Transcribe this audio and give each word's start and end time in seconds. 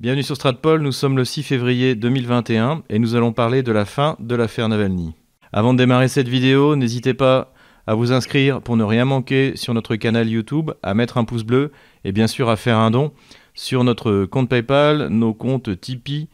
Bienvenue 0.00 0.22
sur 0.22 0.36
Stratpol, 0.36 0.80
nous 0.80 0.92
sommes 0.92 1.16
le 1.16 1.24
6 1.24 1.42
février 1.42 1.96
2021 1.96 2.84
et 2.88 3.00
nous 3.00 3.16
allons 3.16 3.32
parler 3.32 3.64
de 3.64 3.72
la 3.72 3.84
fin 3.84 4.14
de 4.20 4.36
l'affaire 4.36 4.68
Navalny. 4.68 5.12
Avant 5.52 5.72
de 5.72 5.78
démarrer 5.78 6.06
cette 6.06 6.28
vidéo, 6.28 6.76
n'hésitez 6.76 7.14
pas 7.14 7.52
à 7.84 7.96
vous 7.96 8.12
inscrire 8.12 8.62
pour 8.62 8.76
ne 8.76 8.84
rien 8.84 9.04
manquer 9.04 9.56
sur 9.56 9.74
notre 9.74 9.96
canal 9.96 10.28
YouTube, 10.28 10.70
à 10.84 10.94
mettre 10.94 11.18
un 11.18 11.24
pouce 11.24 11.42
bleu 11.42 11.72
et 12.04 12.12
bien 12.12 12.28
sûr 12.28 12.48
à 12.48 12.54
faire 12.54 12.78
un 12.78 12.92
don 12.92 13.10
sur 13.54 13.82
notre 13.82 14.24
compte 14.24 14.48
PayPal, 14.48 15.08
nos 15.08 15.34
comptes 15.34 15.80
Tipeee 15.80 16.28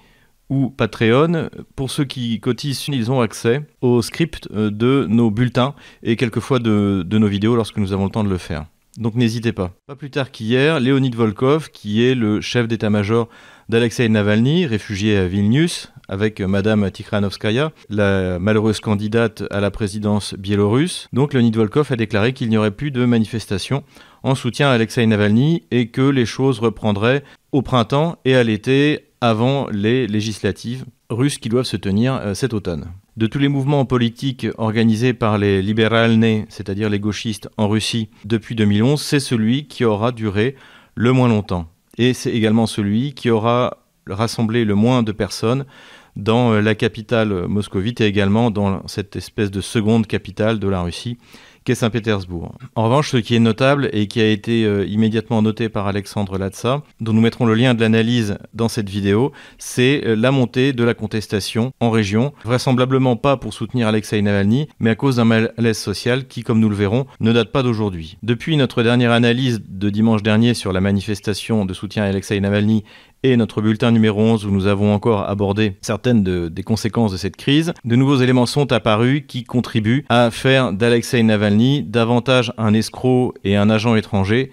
ou 0.51 0.69
Patreon. 0.69 1.49
Pour 1.75 1.91
ceux 1.91 2.05
qui 2.05 2.39
cotisent, 2.41 2.89
ils 2.89 3.11
ont 3.11 3.23
accès 3.23 3.62
au 3.81 4.03
script 4.03 4.46
euh, 4.53 4.71
de 4.71 5.07
nos 5.09 5.31
bulletins 5.31 5.75
et 6.03 6.17
quelquefois 6.17 6.59
de, 6.59 7.03
de 7.03 7.19
nos 7.19 7.29
vidéos 7.29 7.57
lorsque 7.57 7.79
nous 7.79 7.95
avons 7.95 8.05
le 8.05 8.11
temps 8.11 8.25
de 8.25 8.29
le 8.29 8.37
faire. 8.37 8.67
Donc 8.96 9.14
n'hésitez 9.16 9.52
pas. 9.52 9.72
Pas 9.86 9.96
plus 9.96 10.11
tard 10.11 10.30
qu'hier, 10.30 10.79
Leonid 10.79 11.14
Volkov, 11.14 11.70
qui 11.70 12.04
est 12.04 12.14
le 12.14 12.40
chef 12.40 12.68
d'état-major 12.68 13.29
d'Alexei 13.68 14.08
Navalny, 14.08 14.66
réfugié 14.66 15.16
à 15.16 15.26
Vilnius, 15.26 15.93
avec 16.08 16.40
Madame 16.40 16.90
Tikhanovskaya, 16.90 17.72
la 17.88 18.38
malheureuse 18.38 18.80
candidate 18.80 19.43
à 19.50 19.61
la 19.61 19.71
présidence 19.71 20.35
biélorusse. 20.35 21.08
Donc 21.12 21.35
Leonid 21.35 21.57
Volkov 21.57 21.90
a 21.90 21.96
déclaré 21.96 22.32
qu'il 22.32 22.50
n'y 22.50 22.57
aurait 22.57 22.71
plus 22.71 22.90
de 22.90 23.04
manifestations 23.04 23.82
en 24.22 24.35
soutien 24.35 24.68
à 24.68 24.72
Alexei 24.72 25.07
Navalny 25.07 25.64
et 25.71 25.88
que 25.88 26.02
les 26.02 26.26
choses 26.26 26.58
reprendraient 26.58 27.24
au 27.52 27.63
printemps 27.63 28.18
et 28.24 28.36
à 28.36 28.44
l'été 28.44 29.07
avant 29.21 29.68
les 29.71 30.07
législatives 30.07 30.85
russes 31.11 31.38
qui 31.38 31.49
doivent 31.49 31.64
se 31.64 31.76
tenir 31.76 32.14
euh, 32.14 32.34
cet 32.34 32.52
automne. 32.52 32.91
De 33.17 33.28
tous 33.28 33.39
les 33.39 33.48
mouvements 33.48 33.84
politiques 33.84 34.48
organisés 34.59 35.14
par 35.14 35.39
les 35.39 35.62
libérales 35.62 36.19
c'est-à-dire 36.48 36.91
les 36.91 36.98
gauchistes 36.98 37.48
en 37.56 37.69
Russie 37.69 38.09
depuis 38.25 38.56
2011, 38.56 39.00
c'est 39.00 39.20
celui 39.20 39.69
qui 39.69 39.84
aura 39.84 40.11
duré 40.11 40.56
le 40.97 41.12
moins 41.12 41.28
longtemps. 41.28 41.69
Et 41.97 42.12
c'est 42.12 42.33
également 42.33 42.67
celui 42.67 43.14
qui 43.14 43.31
aura 43.31 43.78
rassemblé 44.08 44.64
le 44.64 44.75
moins 44.75 45.05
de 45.05 45.12
personnes 45.12 45.64
dans 46.17 46.55
euh, 46.55 46.61
la 46.61 46.75
capitale 46.75 47.47
moscovite 47.47 48.00
et 48.00 48.06
également 48.06 48.50
dans 48.50 48.84
cette 48.88 49.14
espèce 49.14 49.53
de 49.53 49.60
seconde 49.60 50.08
capitale 50.08 50.58
de 50.58 50.69
la 50.69 50.83
Russie 50.83 51.16
qu'est 51.64 51.74
Saint-Pétersbourg. 51.74 52.52
En 52.74 52.84
revanche, 52.84 53.10
ce 53.10 53.16
qui 53.16 53.34
est 53.34 53.40
notable 53.40 53.88
et 53.92 54.06
qui 54.06 54.20
a 54.20 54.28
été 54.28 54.64
euh, 54.64 54.86
immédiatement 54.86 55.42
noté 55.42 55.68
par 55.68 55.86
Alexandre 55.86 56.38
Latsa, 56.38 56.82
dont 57.00 57.12
nous 57.12 57.20
mettrons 57.20 57.46
le 57.46 57.54
lien 57.54 57.74
de 57.74 57.80
l'analyse 57.80 58.36
dans 58.52 58.68
cette 58.68 58.88
vidéo, 58.88 59.32
c'est 59.58 60.02
euh, 60.04 60.14
la 60.14 60.30
montée 60.30 60.72
de 60.72 60.84
la 60.84 60.94
contestation 60.94 61.72
en 61.80 61.90
région, 61.90 62.32
vraisemblablement 62.44 63.16
pas 63.16 63.36
pour 63.36 63.54
soutenir 63.54 63.88
Alexei 63.88 64.20
Navalny, 64.20 64.68
mais 64.78 64.90
à 64.90 64.94
cause 64.94 65.16
d'un 65.16 65.24
malaise 65.24 65.78
social 65.78 66.26
qui, 66.26 66.42
comme 66.42 66.60
nous 66.60 66.68
le 66.68 66.76
verrons, 66.76 67.06
ne 67.20 67.32
date 67.32 67.50
pas 67.50 67.62
d'aujourd'hui. 67.62 68.18
Depuis 68.22 68.56
notre 68.56 68.82
dernière 68.82 69.12
analyse 69.12 69.62
de 69.66 69.90
dimanche 69.90 70.22
dernier 70.22 70.54
sur 70.54 70.72
la 70.72 70.80
manifestation 70.80 71.64
de 71.64 71.74
soutien 71.74 72.04
à 72.04 72.06
Alexei 72.06 72.38
Navalny 72.40 72.84
et 73.25 73.39
notre 73.39 73.62
bulletin 73.62 73.91
numéro 73.91 74.20
11 74.20 74.44
où 74.44 74.50
nous 74.50 74.67
avons 74.67 74.92
encore 74.92 75.28
abordé 75.28 75.72
certaines 75.80 76.22
des 76.22 76.62
conséquences 76.62 77.11
de 77.11 77.17
cette 77.17 77.36
crise, 77.36 77.72
de 77.84 77.97
nouveaux 77.97 78.19
éléments 78.19 78.44
sont 78.44 78.70
apparus 78.70 79.25
qui 79.27 79.44
contribuent 79.44 80.05
à 80.11 80.31
faire 80.31 80.72
d'Alexei 80.72 81.22
Navalny 81.22 81.83
davantage 81.83 82.53
un 82.58 82.75
escroc 82.75 83.33
et 83.42 83.56
un 83.56 83.70
agent 83.70 83.97
étranger 83.97 84.53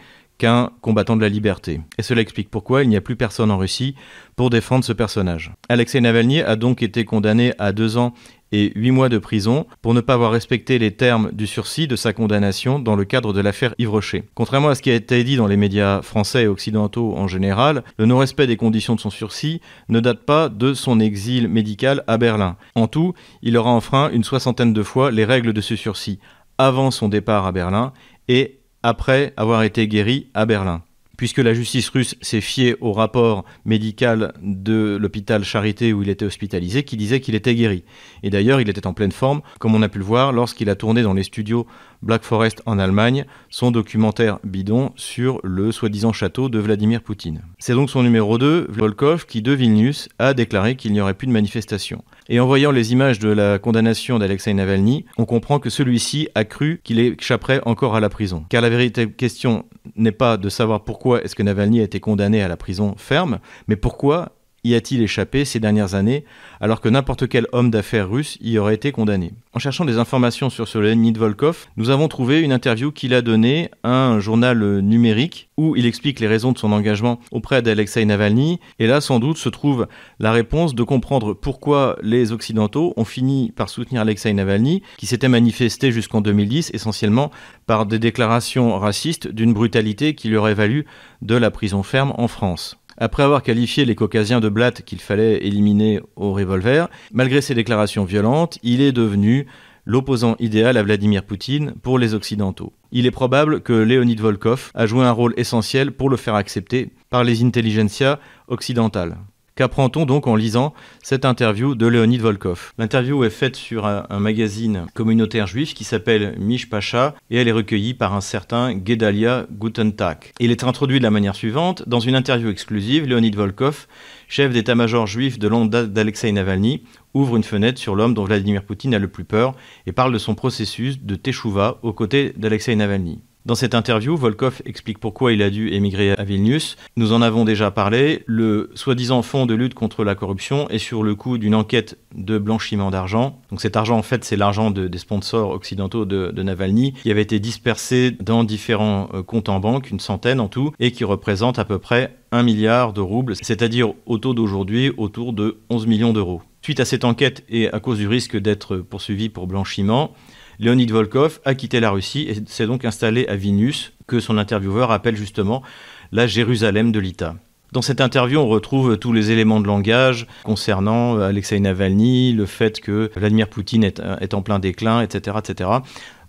combattant 0.81 1.15
de 1.15 1.21
la 1.21 1.29
liberté. 1.29 1.81
Et 1.97 2.03
cela 2.03 2.21
explique 2.21 2.49
pourquoi 2.49 2.83
il 2.83 2.89
n'y 2.89 2.97
a 2.97 3.01
plus 3.01 3.15
personne 3.15 3.51
en 3.51 3.57
Russie 3.57 3.95
pour 4.35 4.49
défendre 4.49 4.83
ce 4.83 4.93
personnage. 4.93 5.51
Alexei 5.69 6.01
Navalny 6.01 6.41
a 6.41 6.55
donc 6.55 6.81
été 6.81 7.05
condamné 7.05 7.53
à 7.59 7.71
deux 7.71 7.97
ans 7.97 8.13
et 8.51 8.71
8 8.75 8.91
mois 8.91 9.09
de 9.09 9.17
prison 9.17 9.65
pour 9.81 9.93
ne 9.93 10.01
pas 10.01 10.15
avoir 10.15 10.31
respecté 10.31 10.77
les 10.77 10.91
termes 10.91 11.31
du 11.31 11.47
sursis 11.47 11.87
de 11.87 11.95
sa 11.95 12.13
condamnation 12.13 12.79
dans 12.79 12.95
le 12.95 13.05
cadre 13.05 13.33
de 13.33 13.39
l'affaire 13.39 13.73
Yves 13.77 13.89
Rocher. 13.89 14.23
Contrairement 14.35 14.69
à 14.69 14.75
ce 14.75 14.81
qui 14.81 14.91
a 14.91 14.95
été 14.95 15.23
dit 15.23 15.37
dans 15.37 15.47
les 15.47 15.57
médias 15.57 16.01
français 16.01 16.43
et 16.43 16.47
occidentaux 16.47 17.13
en 17.15 17.27
général, 17.27 17.83
le 17.97 18.05
non-respect 18.05 18.47
des 18.47 18.57
conditions 18.57 18.95
de 18.95 18.99
son 18.99 19.09
sursis 19.09 19.61
ne 19.89 19.99
date 19.99 20.25
pas 20.25 20.49
de 20.49 20.73
son 20.73 20.99
exil 20.99 21.47
médical 21.47 22.03
à 22.07 22.17
Berlin. 22.17 22.57
En 22.75 22.87
tout, 22.87 23.13
il 23.41 23.57
aura 23.57 23.71
enfreint 23.71 24.11
une 24.11 24.23
soixantaine 24.23 24.73
de 24.73 24.83
fois 24.83 25.11
les 25.11 25.25
règles 25.25 25.53
de 25.53 25.61
ce 25.61 25.75
sursis 25.75 26.19
avant 26.57 26.91
son 26.91 27.07
départ 27.07 27.45
à 27.45 27.51
Berlin 27.51 27.93
et 28.27 28.60
après 28.83 29.33
avoir 29.37 29.63
été 29.63 29.87
guéri 29.87 30.27
à 30.33 30.45
Berlin 30.45 30.83
puisque 31.21 31.37
la 31.37 31.53
justice 31.53 31.87
russe 31.89 32.15
s'est 32.21 32.41
fiée 32.41 32.75
au 32.81 32.93
rapport 32.93 33.45
médical 33.63 34.33
de 34.41 34.97
l'hôpital 34.99 35.43
Charité 35.43 35.93
où 35.93 36.01
il 36.01 36.09
était 36.09 36.25
hospitalisé, 36.25 36.81
qui 36.81 36.97
disait 36.97 37.19
qu'il 37.19 37.35
était 37.35 37.53
guéri. 37.53 37.83
Et 38.23 38.31
d'ailleurs, 38.31 38.59
il 38.59 38.67
était 38.71 38.87
en 38.87 38.93
pleine 38.93 39.11
forme, 39.11 39.43
comme 39.59 39.75
on 39.75 39.83
a 39.83 39.87
pu 39.87 39.99
le 39.99 40.03
voir 40.03 40.31
lorsqu'il 40.31 40.67
a 40.67 40.75
tourné 40.75 41.03
dans 41.03 41.13
les 41.13 41.21
studios 41.21 41.67
Black 42.01 42.23
Forest 42.23 42.61
en 42.65 42.79
Allemagne 42.79 43.25
son 43.49 43.71
documentaire 43.71 44.39
bidon 44.43 44.91
sur 44.95 45.39
le 45.43 45.71
soi-disant 45.71 46.13
château 46.13 46.49
de 46.49 46.59
Vladimir 46.59 47.01
Poutine. 47.01 47.41
C'est 47.59 47.73
donc 47.73 47.89
son 47.89 48.03
numéro 48.03 48.37
2, 48.37 48.67
Volkov, 48.69 49.25
qui 49.25 49.41
de 49.41 49.51
Vilnius 49.51 50.09
a 50.19 50.33
déclaré 50.33 50.75
qu'il 50.75 50.93
n'y 50.93 51.01
aurait 51.01 51.13
plus 51.13 51.27
de 51.27 51.31
manifestation. 51.31 52.03
Et 52.29 52.39
en 52.39 52.47
voyant 52.47 52.71
les 52.71 52.93
images 52.93 53.19
de 53.19 53.29
la 53.29 53.59
condamnation 53.59 54.19
d'Alexei 54.19 54.53
Navalny, 54.53 55.05
on 55.17 55.25
comprend 55.25 55.59
que 55.59 55.69
celui-ci 55.69 56.29
a 56.35 56.45
cru 56.45 56.81
qu'il 56.83 56.99
échapperait 56.99 57.61
encore 57.65 57.95
à 57.95 57.99
la 57.99 58.09
prison. 58.09 58.45
Car 58.49 58.61
la 58.61 58.69
véritable 58.69 59.13
question 59.13 59.65
n'est 59.95 60.11
pas 60.11 60.37
de 60.37 60.49
savoir 60.49 60.83
pourquoi 60.83 61.23
est-ce 61.23 61.35
que 61.35 61.43
Navalny 61.43 61.81
a 61.81 61.83
été 61.83 61.99
condamné 61.99 62.41
à 62.41 62.47
la 62.47 62.57
prison 62.57 62.95
ferme, 62.97 63.39
mais 63.67 63.75
pourquoi 63.75 64.33
y 64.63 64.75
a-t-il 64.75 65.01
échappé 65.01 65.45
ces 65.45 65.59
dernières 65.59 65.95
années 65.95 66.25
alors 66.59 66.81
que 66.81 66.89
n'importe 66.89 67.27
quel 67.27 67.47
homme 67.51 67.71
d'affaires 67.71 68.09
russe 68.09 68.37
y 68.41 68.57
aurait 68.57 68.75
été 68.75 68.91
condamné? 68.91 69.33
En 69.53 69.59
cherchant 69.59 69.85
des 69.85 69.97
informations 69.97 70.49
sur 70.49 70.67
ce 70.67 70.77
Leonid 70.77 71.17
Volkov, 71.17 71.67
nous 71.75 71.89
avons 71.89 72.07
trouvé 72.07 72.39
une 72.41 72.53
interview 72.53 72.91
qu'il 72.91 73.13
a 73.13 73.21
donnée 73.21 73.69
à 73.83 74.07
un 74.07 74.19
journal 74.19 74.79
numérique 74.79 75.49
où 75.57 75.75
il 75.75 75.85
explique 75.85 76.19
les 76.19 76.27
raisons 76.27 76.51
de 76.51 76.57
son 76.57 76.71
engagement 76.71 77.19
auprès 77.31 77.61
d'Alexei 77.61 78.05
Navalny 78.05 78.59
et 78.79 78.87
là 78.87 79.01
sans 79.01 79.19
doute 79.19 79.37
se 79.37 79.49
trouve 79.49 79.87
la 80.19 80.31
réponse 80.31 80.75
de 80.75 80.83
comprendre 80.83 81.33
pourquoi 81.33 81.97
les 82.01 82.31
occidentaux 82.31 82.93
ont 82.97 83.05
fini 83.05 83.51
par 83.51 83.69
soutenir 83.69 84.01
Alexei 84.01 84.33
Navalny 84.33 84.81
qui 84.97 85.05
s'était 85.05 85.27
manifesté 85.27 85.91
jusqu'en 85.91 86.21
2010 86.21 86.71
essentiellement 86.73 87.31
par 87.65 87.85
des 87.85 87.99
déclarations 87.99 88.77
racistes 88.77 89.27
d'une 89.27 89.53
brutalité 89.53 90.15
qui 90.15 90.29
lui 90.29 90.37
aurait 90.37 90.53
valu 90.53 90.85
de 91.21 91.35
la 91.35 91.51
prison 91.51 91.83
ferme 91.83 92.13
en 92.17 92.27
France. 92.27 92.80
Après 93.03 93.23
avoir 93.23 93.41
qualifié 93.41 93.83
les 93.83 93.95
caucasiens 93.95 94.39
de 94.39 94.47
blattes 94.47 94.83
qu'il 94.83 95.01
fallait 95.01 95.43
éliminer 95.43 96.01
au 96.15 96.33
revolver, 96.33 96.87
malgré 97.11 97.41
ses 97.41 97.55
déclarations 97.55 98.05
violentes, 98.05 98.59
il 98.61 98.79
est 98.79 98.91
devenu 98.91 99.47
l'opposant 99.87 100.35
idéal 100.37 100.77
à 100.77 100.83
Vladimir 100.83 101.23
Poutine 101.23 101.73
pour 101.81 101.97
les 101.97 102.13
Occidentaux. 102.13 102.73
Il 102.91 103.07
est 103.07 103.11
probable 103.11 103.61
que 103.61 103.73
Leonid 103.73 104.19
Volkov 104.19 104.69
a 104.75 104.85
joué 104.85 105.03
un 105.03 105.11
rôle 105.11 105.33
essentiel 105.35 105.93
pour 105.93 106.11
le 106.11 106.17
faire 106.17 106.35
accepter 106.35 106.91
par 107.09 107.23
les 107.23 107.43
intelligentsias 107.43 108.19
occidentales. 108.47 109.17
Qu'apprend-on 109.61 110.07
donc 110.07 110.25
en 110.25 110.35
lisant 110.35 110.73
cette 111.03 111.23
interview 111.23 111.75
de 111.75 111.85
Leonid 111.85 112.17
Volkov 112.17 112.73
L'interview 112.79 113.23
est 113.23 113.29
faite 113.29 113.55
sur 113.55 113.85
un, 113.85 114.19
magazine 114.19 114.87
communautaire 114.95 115.45
juif 115.45 115.75
qui 115.75 115.83
s'appelle 115.83 116.33
Mish 116.39 116.67
Pacha 116.67 117.13
et 117.29 117.37
elle 117.37 117.47
est 117.47 117.51
recueillie 117.51 117.93
par 117.93 118.15
un 118.15 118.21
certain 118.21 118.73
Gedalia 118.73 119.45
Gutentag. 119.51 120.33
Il 120.39 120.49
est 120.49 120.63
introduit 120.63 120.97
de 120.97 121.03
la 121.03 121.11
manière 121.11 121.35
suivante 121.35 121.87
dans 121.87 121.99
une 121.99 122.15
interview 122.15 122.49
exclusive, 122.49 123.05
Leonid 123.05 123.35
Volkov, 123.35 123.85
chef 124.27 124.51
d'état-major 124.51 125.05
juif 125.05 125.37
de 125.37 125.47
l'onde 125.47 125.69
d'Alexei 125.69 126.31
Navalny, 126.31 126.81
ouvre 127.13 127.35
une 127.35 127.43
fenêtre 127.43 127.77
sur 127.77 127.95
l'homme 127.95 128.15
dont 128.15 128.23
Vladimir 128.23 128.63
Poutine 128.63 128.95
a 128.95 128.99
le 128.99 129.09
plus 129.09 129.25
peur 129.25 129.53
et 129.85 129.91
parle 129.91 130.11
de 130.11 130.17
son 130.17 130.33
processus 130.33 131.03
de 131.03 131.15
teshuva 131.15 131.77
aux 131.83 131.93
côtés 131.93 132.33
d'Alexei 132.35 132.75
Navalny. 132.75 133.21
Dans 133.43 133.55
cette 133.55 133.73
interview, 133.73 134.15
Volkov 134.15 134.61
explique 134.65 134.99
pourquoi 134.99 135.33
il 135.33 135.41
a 135.41 135.49
dû 135.49 135.69
émigrer 135.69 136.11
à 136.11 136.23
Vilnius. 136.23 136.77
Nous 136.95 137.11
en 137.11 137.23
avons 137.23 137.43
déjà 137.43 137.71
parlé. 137.71 138.21
Le 138.27 138.69
soi-disant 138.75 139.23
fonds 139.23 139.47
de 139.47 139.55
lutte 139.55 139.73
contre 139.73 140.03
la 140.03 140.13
corruption 140.13 140.69
est 140.69 140.77
sur 140.77 141.01
le 141.01 141.15
coup 141.15 141.39
d'une 141.39 141.55
enquête 141.55 141.97
de 142.13 142.37
blanchiment 142.37 142.91
d'argent. 142.91 143.41
Donc 143.49 143.59
cet 143.59 143.75
argent, 143.77 143.97
en 143.97 144.03
fait, 144.03 144.23
c'est 144.23 144.35
l'argent 144.35 144.69
des 144.69 144.97
sponsors 144.99 145.49
occidentaux 145.49 146.05
de, 146.05 146.41
Navalny 146.41 146.93
qui 146.93 147.09
avait 147.09 147.23
été 147.23 147.39
dispersé 147.39 148.11
dans 148.11 148.43
différents 148.43 149.09
euh, 149.13 149.23
comptes 149.23 149.49
en 149.49 149.59
banque, 149.59 149.89
une 149.89 149.99
centaine 149.99 150.39
en 150.39 150.47
tout, 150.47 150.71
et 150.79 150.91
qui 150.91 151.03
représente 151.03 151.57
à 151.57 151.65
peu 151.65 151.79
près 151.79 152.15
un 152.31 152.43
milliard 152.43 152.93
de 152.93 153.01
roubles, 153.01 153.35
c'est-à-dire 153.41 153.93
au 154.05 154.17
taux 154.19 154.33
d'aujourd'hui 154.33 154.91
autour 154.97 155.33
de 155.33 155.57
11 155.69 155.87
millions 155.87 156.13
d'euros. 156.13 156.41
Suite 156.61 156.79
à 156.79 156.85
cette 156.85 157.05
enquête 157.05 157.43
et 157.49 157.71
à 157.71 157.79
cause 157.79 157.97
du 157.97 158.07
risque 158.07 158.37
d'être 158.37 158.77
poursuivi 158.77 159.29
pour 159.29 159.47
blanchiment, 159.47 160.13
Leonid 160.61 160.91
Volkov 160.91 161.39
a 161.43 161.55
quitté 161.55 161.79
la 161.79 161.89
Russie 161.89 162.27
et 162.29 162.35
s'est 162.45 162.67
donc 162.67 162.85
installé 162.85 163.25
à 163.25 163.35
Vilnius, 163.35 163.93
que 164.05 164.19
son 164.19 164.37
intervieweur 164.37 164.91
appelle 164.91 165.15
justement 165.15 165.63
la 166.11 166.27
Jérusalem 166.27 166.91
de 166.91 166.99
l'État. 166.99 167.35
Dans 167.71 167.81
cette 167.81 167.99
interview, 167.99 168.37
on 168.37 168.47
retrouve 168.47 168.97
tous 168.97 169.11
les 169.11 169.31
éléments 169.31 169.59
de 169.59 169.65
langage 169.65 170.27
concernant 170.43 171.17
euh, 171.17 171.29
Alexei 171.29 171.59
Navalny, 171.59 172.33
le 172.33 172.45
fait 172.45 172.79
que 172.79 173.09
Vladimir 173.15 173.47
Poutine 173.47 173.83
est, 173.83 174.33
en 174.35 174.43
plein 174.43 174.59
déclin, 174.59 175.01
etc., 175.01 175.37
etc. 175.39 175.69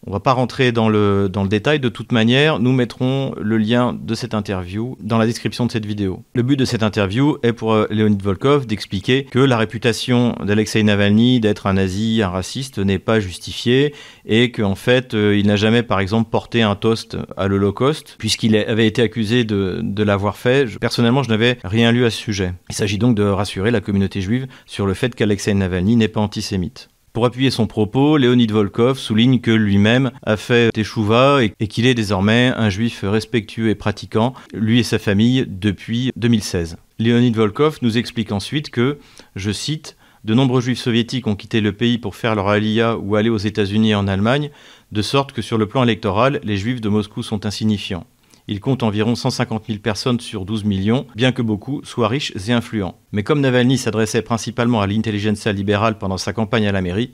On 0.05 0.11
va 0.11 0.19
pas 0.19 0.33
rentrer 0.33 0.73
dans 0.73 0.89
le, 0.89 1.29
dans 1.29 1.45
le 1.45 1.49
détail. 1.49 1.79
De 1.79 1.89
toute 1.89 2.11
manière, 2.11 2.59
nous 2.59 2.73
mettrons 2.73 3.35
le 3.41 3.57
lien 3.57 3.97
de 3.99 4.15
cette 4.17 4.35
interview 4.35 4.97
dans 5.01 5.17
la 5.17 5.27
description 5.27 5.65
de 5.65 5.71
cette 5.71 5.87
vidéo. 5.87 6.25
Le 6.35 6.43
but 6.43 6.57
de 6.57 6.65
cette 6.65 6.83
interview 6.83 7.39
est 7.45 7.53
pour 7.53 7.73
euh, 7.73 7.87
Leonid 7.89 8.21
Volkov 8.21 8.67
d'expliquer 8.67 9.25
que 9.25 9.39
la 9.39 9.57
réputation 9.57 10.35
d'Alexei 10.45 10.83
Navalny 10.83 11.39
d'être 11.39 11.69
un 11.69 11.75
nazi, 11.75 12.21
un 12.21 12.31
raciste 12.31 12.79
n'est 12.79 12.99
pas 12.99 13.21
justifiée 13.21 13.95
et 14.27 14.51
qu'en 14.51 14.75
fait, 14.75 15.15
euh, 15.15 15.39
il 15.39 15.47
n'a 15.47 15.57
jamais, 15.57 15.85
par 15.85 16.01
exemple, 16.01 16.31
porté 16.31 16.63
un 16.63 16.75
toast 16.75 17.17
à 17.37 17.47
l'Holocauste 17.47 18.17
puisqu'il 18.19 18.57
avait 18.57 18.89
été 18.89 19.03
accusé 19.03 19.45
de 19.45 20.03
l'avoir 20.03 20.37
fait. 20.37 20.79
personnellement, 20.81 21.23
je 21.23 21.29
n'avais 21.29 21.59
rien 21.63 21.93
lu 21.93 22.05
à 22.05 22.11
ce 22.11 22.19
sujet. 22.19 22.55
Il 22.71 22.75
s'agit 22.75 22.99
donc 22.99 23.15
de 23.15 23.23
rassurer 23.23 23.71
la 23.71 23.81
communauté 23.81 24.21
juive 24.21 24.49
sur 24.67 24.85
le 24.85 24.95
fait 24.95 25.15
qu'Alexei 25.15 25.55
Navalny 25.55 25.95
n'est 25.95 26.09
pas 26.09 26.21
antisémite. 26.21 26.89
Pour 27.13 27.27
appuyer 27.27 27.51
son 27.51 27.67
propos, 27.67 28.17
Léonid 28.17 28.51
Volkov 28.51 28.99
souligne 28.99 29.41
que 29.41 29.51
lui-même 29.51 30.13
a 30.23 30.39
fait 30.39 30.73
Teshuva 30.73 31.41
et 31.45 31.67
qu'il 31.67 31.85
est 31.85 31.93
désormais 31.93 32.55
un 32.57 32.71
juif 32.71 33.05
respectueux 33.07 33.69
et 33.69 33.75
pratiquant, 33.75 34.33
lui 34.55 34.79
et 34.79 34.83
sa 34.83 34.99
famille, 34.99 35.45
depuis 35.47 36.11
2016. 36.17 36.79
Léonid 36.99 37.37
Volkov 37.37 37.81
nous 37.83 37.99
explique 37.99 38.33
ensuite 38.33 38.71
que, 38.71 38.99
je 39.37 39.51
cite, 39.51 39.99
de 40.25 40.33
nombreux 40.33 40.63
juifs 40.63 40.79
soviétiques 40.79 41.27
ont 41.27 41.37
quitté 41.37 41.61
le 41.61 41.73
pays 41.73 41.99
pour 41.99 42.17
faire 42.17 42.35
leur 42.35 42.49
aliyah 42.49 42.97
ou 42.97 43.15
aller 43.17 43.29
aux 43.29 43.37
États-Unis 43.37 43.91
et 43.91 43.95
en 43.95 44.09
Allemagne, 44.09 44.51
de 44.91 45.03
sorte 45.03 45.33
que 45.33 45.43
sur 45.43 45.59
le 45.59 45.67
plan 45.67 45.83
électoral, 45.83 46.41
les 46.45 46.57
juifs 46.57 46.81
de 46.81 46.89
Moscou 46.89 47.23
sont 47.23 47.45
insignifiants. 47.45 48.07
Il 48.49 48.61
compte 48.61 48.83
environ 48.83 49.15
150 49.15 49.65
000 49.67 49.79
personnes 49.79 50.21
sur 50.21 50.45
12 50.45 50.65
millions, 50.65 51.07
bien 51.15 51.33
que 51.33 51.43
beaucoup 51.43 51.81
soient 51.85 52.09
riches 52.09 52.33
et 52.49 52.53
influents. 52.53 52.99
Mais 53.13 53.23
comme 53.23 53.41
Navalny 53.41 53.79
s'adressait 53.79 54.23
principalement 54.23 54.81
à 54.81 54.87
l'intelligentsia 54.87 55.53
libérale 55.53 55.99
pendant 55.99 56.19
sa 56.19 56.33
campagne 56.33 56.67
à 56.67 56.73
la 56.73 56.83
mairie, 56.83 57.13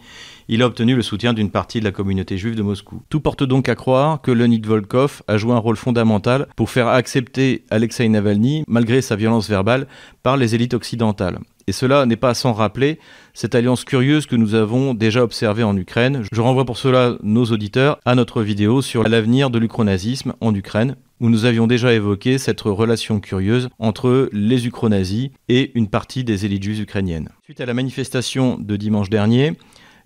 il 0.49 0.63
a 0.63 0.67
obtenu 0.67 0.95
le 0.95 1.03
soutien 1.03 1.35
d'une 1.35 1.51
partie 1.51 1.81
de 1.81 1.85
la 1.85 1.93
communauté 1.93 2.39
juive 2.39 2.55
de 2.55 2.63
Moscou. 2.63 3.03
Tout 3.11 3.21
porte 3.21 3.43
donc 3.43 3.69
à 3.69 3.75
croire 3.75 4.23
que 4.23 4.31
Leonid 4.31 4.65
Volkov 4.65 5.23
a 5.29 5.37
joué 5.37 5.53
un 5.53 5.59
rôle 5.59 5.77
fondamental 5.77 6.47
pour 6.57 6.71
faire 6.71 6.89
accepter 6.89 7.65
Alexei 7.71 8.09
Navalny, 8.09 8.65
malgré 8.67 9.03
sa 9.03 9.17
violence 9.17 9.49
verbale, 9.49 9.87
par 10.23 10.37
les 10.37 10.55
élites 10.55 10.75
occidentales. 10.75 11.39
Et 11.69 11.73
cela 11.73 12.07
n'est 12.07 12.17
pas 12.17 12.33
sans 12.33 12.55
rappeler 12.55 12.99
cette 13.35 13.55
alliance 13.55 13.85
curieuse 13.85 14.25
que 14.25 14.37
nous 14.37 14.55
avons 14.55 14.95
déjà 14.95 15.23
observée 15.23 15.65
en 15.65 15.77
Ukraine. 15.77 16.23
Je 16.33 16.41
renvoie 16.41 16.65
pour 16.65 16.79
cela 16.79 17.19
nos 17.23 17.45
auditeurs 17.45 17.99
à 18.07 18.15
notre 18.15 18.41
vidéo 18.43 18.81
sur 18.81 19.03
l'avenir 19.03 19.51
de 19.51 19.59
l'ukronazisme 19.59 20.33
en 20.41 20.55
Ukraine, 20.55 20.97
où 21.21 21.29
nous 21.29 21.45
avions 21.45 21.67
déjà 21.67 21.93
évoqué 21.93 22.39
cette 22.39 22.63
relation 22.63 23.21
curieuse 23.21 23.69
entre 23.79 24.31
les 24.33 24.67
ukronazis 24.67 25.31
et 25.51 25.73
une 25.75 25.89
partie 25.89 26.25
des 26.25 26.47
élites 26.47 26.63
juives 26.63 26.81
ukrainiennes. 26.81 27.29
Suite 27.45 27.61
à 27.61 27.67
la 27.67 27.75
manifestation 27.75 28.57
de 28.59 28.77
dimanche 28.77 29.11
dernier, 29.11 29.53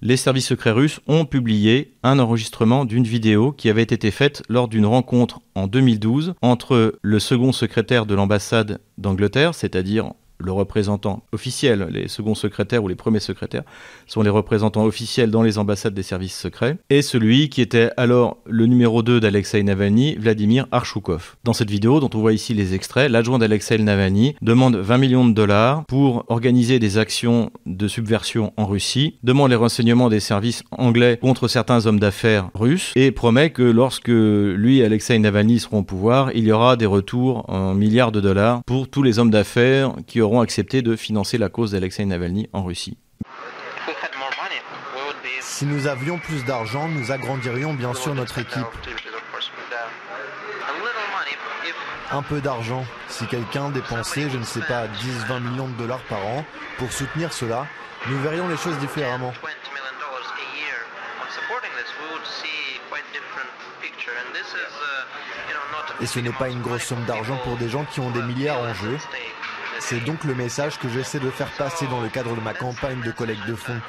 les 0.01 0.17
services 0.17 0.49
secrets 0.49 0.73
russes 0.73 0.99
ont 1.07 1.27
publié 1.27 1.95
un 2.03 2.19
enregistrement 2.19 2.85
d'une 2.85 3.05
vidéo 3.05 3.53
qui 3.53 3.71
avait 3.71 3.83
été 3.83 4.11
faite 4.11 4.43
lors 4.49 4.67
d'une 4.67 4.85
rencontre 4.85 5.39
en 5.55 5.69
2012 5.69 6.35
entre 6.43 6.99
le 7.01 7.19
second 7.21 7.53
secrétaire 7.53 8.05
de 8.05 8.17
l'ambassade 8.17 8.81
d'Angleterre, 8.99 9.55
c'est-à-dire 9.55 10.13
le 10.43 10.53
représentant 10.53 11.23
officiel, 11.33 11.89
les 11.91 12.09
seconds 12.09 12.35
secrétaires 12.35 12.83
ou 12.83 12.89
les 12.89 12.95
premiers 12.95 13.21
secrétaires 13.21 13.63
sont 14.07 14.23
les 14.23 14.31
représentants 14.31 14.85
officiels 14.85 15.31
dans 15.31 15.43
les 15.43 15.59
ambassades 15.59 15.95
des 15.95 16.03
services 16.03 16.39
secrets, 16.39 16.77
et 16.91 17.03
celui 17.03 17.49
qui 17.49 17.61
était 17.61 17.91
alors 17.97 18.39
le 18.47 18.67
numéro 18.67 19.03
2 19.03 19.21
d'Alexei 19.21 19.63
Navalny, 19.63 20.17
Vladimir 20.17 20.67
Archoukov. 20.73 21.37
Dans 21.45 21.53
cette 21.53 21.71
vidéo, 21.71 22.01
dont 22.01 22.11
on 22.15 22.19
voit 22.19 22.33
ici 22.33 22.55
les 22.55 22.75
extraits, 22.75 23.11
l'adjoint 23.11 23.39
d'Alexei 23.39 23.79
Navalny 23.79 24.35
demande 24.43 24.77
20 24.77 24.99
millions 24.99 25.27
de 25.27 25.33
dollars 25.33 25.85
pour 25.87 26.25
organiser 26.29 26.79
des 26.79 26.99
actions 26.99 27.51
de 27.67 27.89
subversion 27.89 28.53
en 28.57 28.67
Russie, 28.67 29.19
demande 29.23 29.51
les 29.51 29.57
renseignements 29.57 30.09
des 30.09 30.21
services 30.21 30.63
anglais 30.71 31.19
contre 31.21 31.49
certains 31.49 31.87
hommes 31.87 32.01
d'affaires 32.01 32.51
russes, 32.55 32.93
et 32.97 33.11
promet 33.11 33.51
que 33.51 33.63
lorsque 33.63 34.09
lui 34.09 34.79
et 34.79 34.85
Alexei 34.85 35.19
Navalny 35.19 35.59
seront 35.59 35.79
au 35.79 35.83
pouvoir, 35.83 36.31
il 36.35 36.45
y 36.45 36.53
aura 36.53 36.77
des 36.77 36.87
retours 36.87 37.49
en 37.49 37.75
milliards 37.75 38.13
de 38.13 38.21
dollars 38.21 38.63
pour 38.65 38.89
tous 38.89 39.03
les 39.03 39.19
hommes 39.19 39.31
d'affaires 39.31 39.93
qui 40.07 40.21
auront 40.21 40.32
accepté 40.41 40.83
de 40.83 40.97
financer 40.97 41.39
la 41.39 41.49
cause 41.49 41.73
d'Alexei 41.73 42.05
Navalny 42.05 42.49
en 42.53 42.65
Russie. 42.65 42.97
Si 45.41 45.67
nous 45.67 45.87
avions 45.87 46.19
plus 46.19 46.45
d'argent, 46.45 46.89
nous 46.89 47.13
agrandirions 47.13 47.75
bien 47.75 47.95
sûr 47.95 48.15
notre 48.15 48.39
équipe. 48.39 48.67
Un 52.11 52.23
peu 52.23 52.41
d'argent. 52.41 52.85
Si 53.09 53.27
quelqu'un 53.27 53.71
dépensait, 53.71 54.29
je 54.31 54.39
ne 54.39 54.45
sais 54.45 54.61
pas, 54.61 54.87
10-20 54.87 55.41
millions 55.41 55.69
de 55.69 55.77
dollars 55.79 56.03
par 56.09 56.25
an 56.27 56.45
pour 56.79 56.93
soutenir 56.93 57.33
cela, 57.33 57.67
nous 58.09 58.19
verrions 58.21 58.49
les 58.49 58.57
choses 58.57 58.79
différemment. 58.79 59.33
Et 66.01 66.07
ce 66.07 66.19
n'est 66.19 66.33
pas 66.33 66.49
une 66.49 66.61
grosse 66.61 66.83
somme 66.83 67.05
d'argent 67.05 67.39
pour 67.45 67.57
des 67.57 67.69
gens 67.69 67.85
qui 67.85 68.01
ont 68.01 68.11
des 68.11 68.23
milliards 68.23 68.59
en 68.59 68.75
jeu. 68.75 68.99
C'est 69.85 70.05
donc 70.05 70.23
le 70.25 70.35
message 70.35 70.79
que 70.79 70.89
j'essaie 70.89 71.19
de 71.19 71.29
faire 71.29 71.51
passer 71.59 71.87
dans 71.89 72.01
le 72.01 72.09
cadre 72.09 72.35
de 72.37 72.41
ma 72.41 72.55
campagne 72.55 73.01
de 73.05 73.11
collecte 73.11 73.47
de 73.49 73.55
fonds, 73.55 73.81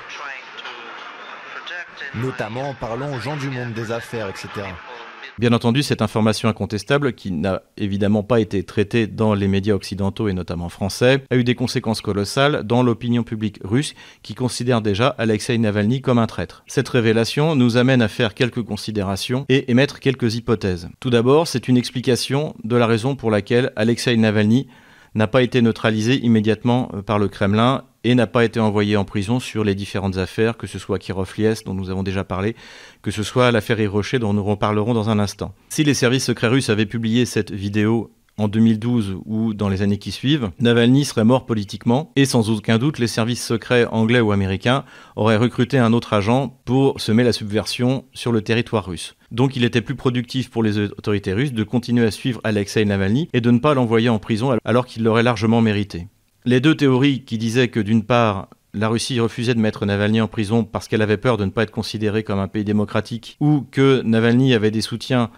notamment 2.15 2.69
en 2.69 2.73
parlant 2.73 3.13
aux 3.13 3.19
gens 3.19 3.37
du 3.37 3.49
monde 3.49 3.73
des 3.73 3.91
affaires, 3.91 4.27
etc. 4.27 4.49
Bien 5.39 5.53
entendu, 5.53 5.81
cette 5.81 6.01
information 6.01 6.49
incontestable, 6.49 7.13
qui 7.13 7.31
n'a 7.31 7.61
évidemment 7.77 8.21
pas 8.23 8.39
été 8.39 8.63
traitée 8.63 9.07
dans 9.07 9.33
les 9.33 9.47
médias 9.47 9.75
occidentaux 9.75 10.27
et 10.27 10.33
notamment 10.33 10.69
français, 10.69 11.23
a 11.29 11.35
eu 11.35 11.43
des 11.43 11.55
conséquences 11.55 12.01
colossales 12.01 12.63
dans 12.63 12.83
l'opinion 12.83 13.23
publique 13.23 13.59
russe 13.63 13.93
qui 14.23 14.35
considère 14.35 14.81
déjà 14.81 15.07
Alexei 15.17 15.57
Navalny 15.57 16.01
comme 16.01 16.19
un 16.19 16.27
traître. 16.27 16.63
Cette 16.67 16.89
révélation 16.89 17.55
nous 17.55 17.77
amène 17.77 18.01
à 18.01 18.07
faire 18.07 18.33
quelques 18.33 18.63
considérations 18.63 19.45
et 19.47 19.71
émettre 19.71 19.99
quelques 19.99 20.35
hypothèses. 20.35 20.89
Tout 20.99 21.11
d'abord, 21.11 21.47
c'est 21.47 21.67
une 21.67 21.77
explication 21.77 22.55
de 22.63 22.75
la 22.75 22.87
raison 22.87 23.15
pour 23.15 23.31
laquelle 23.31 23.71
Alexei 23.75 24.17
Navalny 24.17 24.67
n'a 25.15 25.27
pas 25.27 25.43
été 25.43 25.61
neutralisé 25.61 26.15
immédiatement 26.23 26.89
euh, 26.93 27.01
par 27.01 27.19
le 27.19 27.27
Kremlin 27.27 27.83
et 28.03 28.15
n'a 28.15 28.27
pas 28.27 28.43
été 28.43 28.59
envoyé 28.59 28.97
en 28.97 29.05
prison 29.05 29.39
sur 29.39 29.63
les 29.63 29.75
différentes 29.75 30.17
affaires, 30.17 30.57
que 30.57 30.67
ce 30.67 30.79
soit 30.79 30.99
Kirov 30.99 31.33
Lies, 31.37 31.61
dont 31.65 31.73
nous 31.73 31.89
avons 31.89 32.03
déjà 32.03 32.23
parlé, 32.23 32.55
que 33.01 33.11
ce 33.11 33.23
soit 33.23 33.51
l'affaire 33.51 33.79
Hiroshé, 33.79 34.19
dont 34.19 34.33
nous 34.33 34.43
reparlerons 34.43 34.93
dans 34.93 35.09
un 35.09 35.19
instant. 35.19 35.53
Si 35.69 35.83
les 35.83 35.93
services 35.93 36.25
secrets 36.25 36.47
russes 36.47 36.69
avaient 36.69 36.85
publié 36.85 37.25
cette 37.25 37.51
vidéo 37.51 38.11
en 38.37 38.47
2012 38.47 39.17
ou 39.25 39.53
dans 39.53 39.69
les 39.69 39.81
années 39.81 39.97
qui 39.97 40.11
suivent, 40.11 40.49
Navalny 40.59 41.05
serait 41.05 41.23
mort 41.23 41.45
politiquement 41.45 42.11
et 42.15 42.25
sans 42.25 42.49
aucun 42.49 42.77
doute 42.77 42.99
les 42.99 43.07
services 43.07 43.45
secrets 43.45 43.85
anglais 43.85 44.19
ou 44.19 44.31
américains 44.31 44.85
auraient 45.15 45.37
recruté 45.37 45.77
un 45.77 45.93
autre 45.93 46.13
agent 46.13 46.59
pour 46.65 46.99
semer 46.99 47.23
la 47.23 47.33
subversion 47.33 48.05
sur 48.13 48.31
le 48.31 48.41
territoire 48.41 48.85
russe. 48.85 49.15
Donc 49.31 49.55
il 49.55 49.63
était 49.63 49.81
plus 49.81 49.95
productif 49.95 50.49
pour 50.49 50.63
les 50.63 50.77
autorités 50.77 51.33
russes 51.33 51.53
de 51.53 51.63
continuer 51.63 52.05
à 52.05 52.11
suivre 52.11 52.41
Alexei 52.43 52.85
Navalny 52.85 53.29
et 53.33 53.41
de 53.41 53.51
ne 53.51 53.59
pas 53.59 53.73
l'envoyer 53.73 54.09
en 54.09 54.19
prison 54.19 54.57
alors 54.65 54.85
qu'il 54.85 55.03
l'aurait 55.03 55.23
largement 55.23 55.61
mérité. 55.61 56.07
Les 56.45 56.59
deux 56.59 56.75
théories 56.75 57.23
qui 57.23 57.37
disaient 57.37 57.69
que 57.69 57.79
d'une 57.79 58.03
part 58.03 58.49
la 58.73 58.89
Russie 58.89 59.19
refusait 59.19 59.53
de 59.53 59.59
mettre 59.59 59.85
Navalny 59.85 60.19
en 60.19 60.27
prison 60.27 60.63
parce 60.63 60.87
qu'elle 60.87 61.03
avait 61.03 61.17
peur 61.17 61.37
de 61.37 61.45
ne 61.45 61.51
pas 61.51 61.63
être 61.63 61.71
considérée 61.71 62.23
comme 62.23 62.39
un 62.39 62.47
pays 62.47 62.63
démocratique 62.63 63.37
ou 63.39 63.65
que 63.69 64.01
Navalny 64.01 64.55
avait 64.55 64.71
des 64.71 64.81
soutiens 64.81 65.29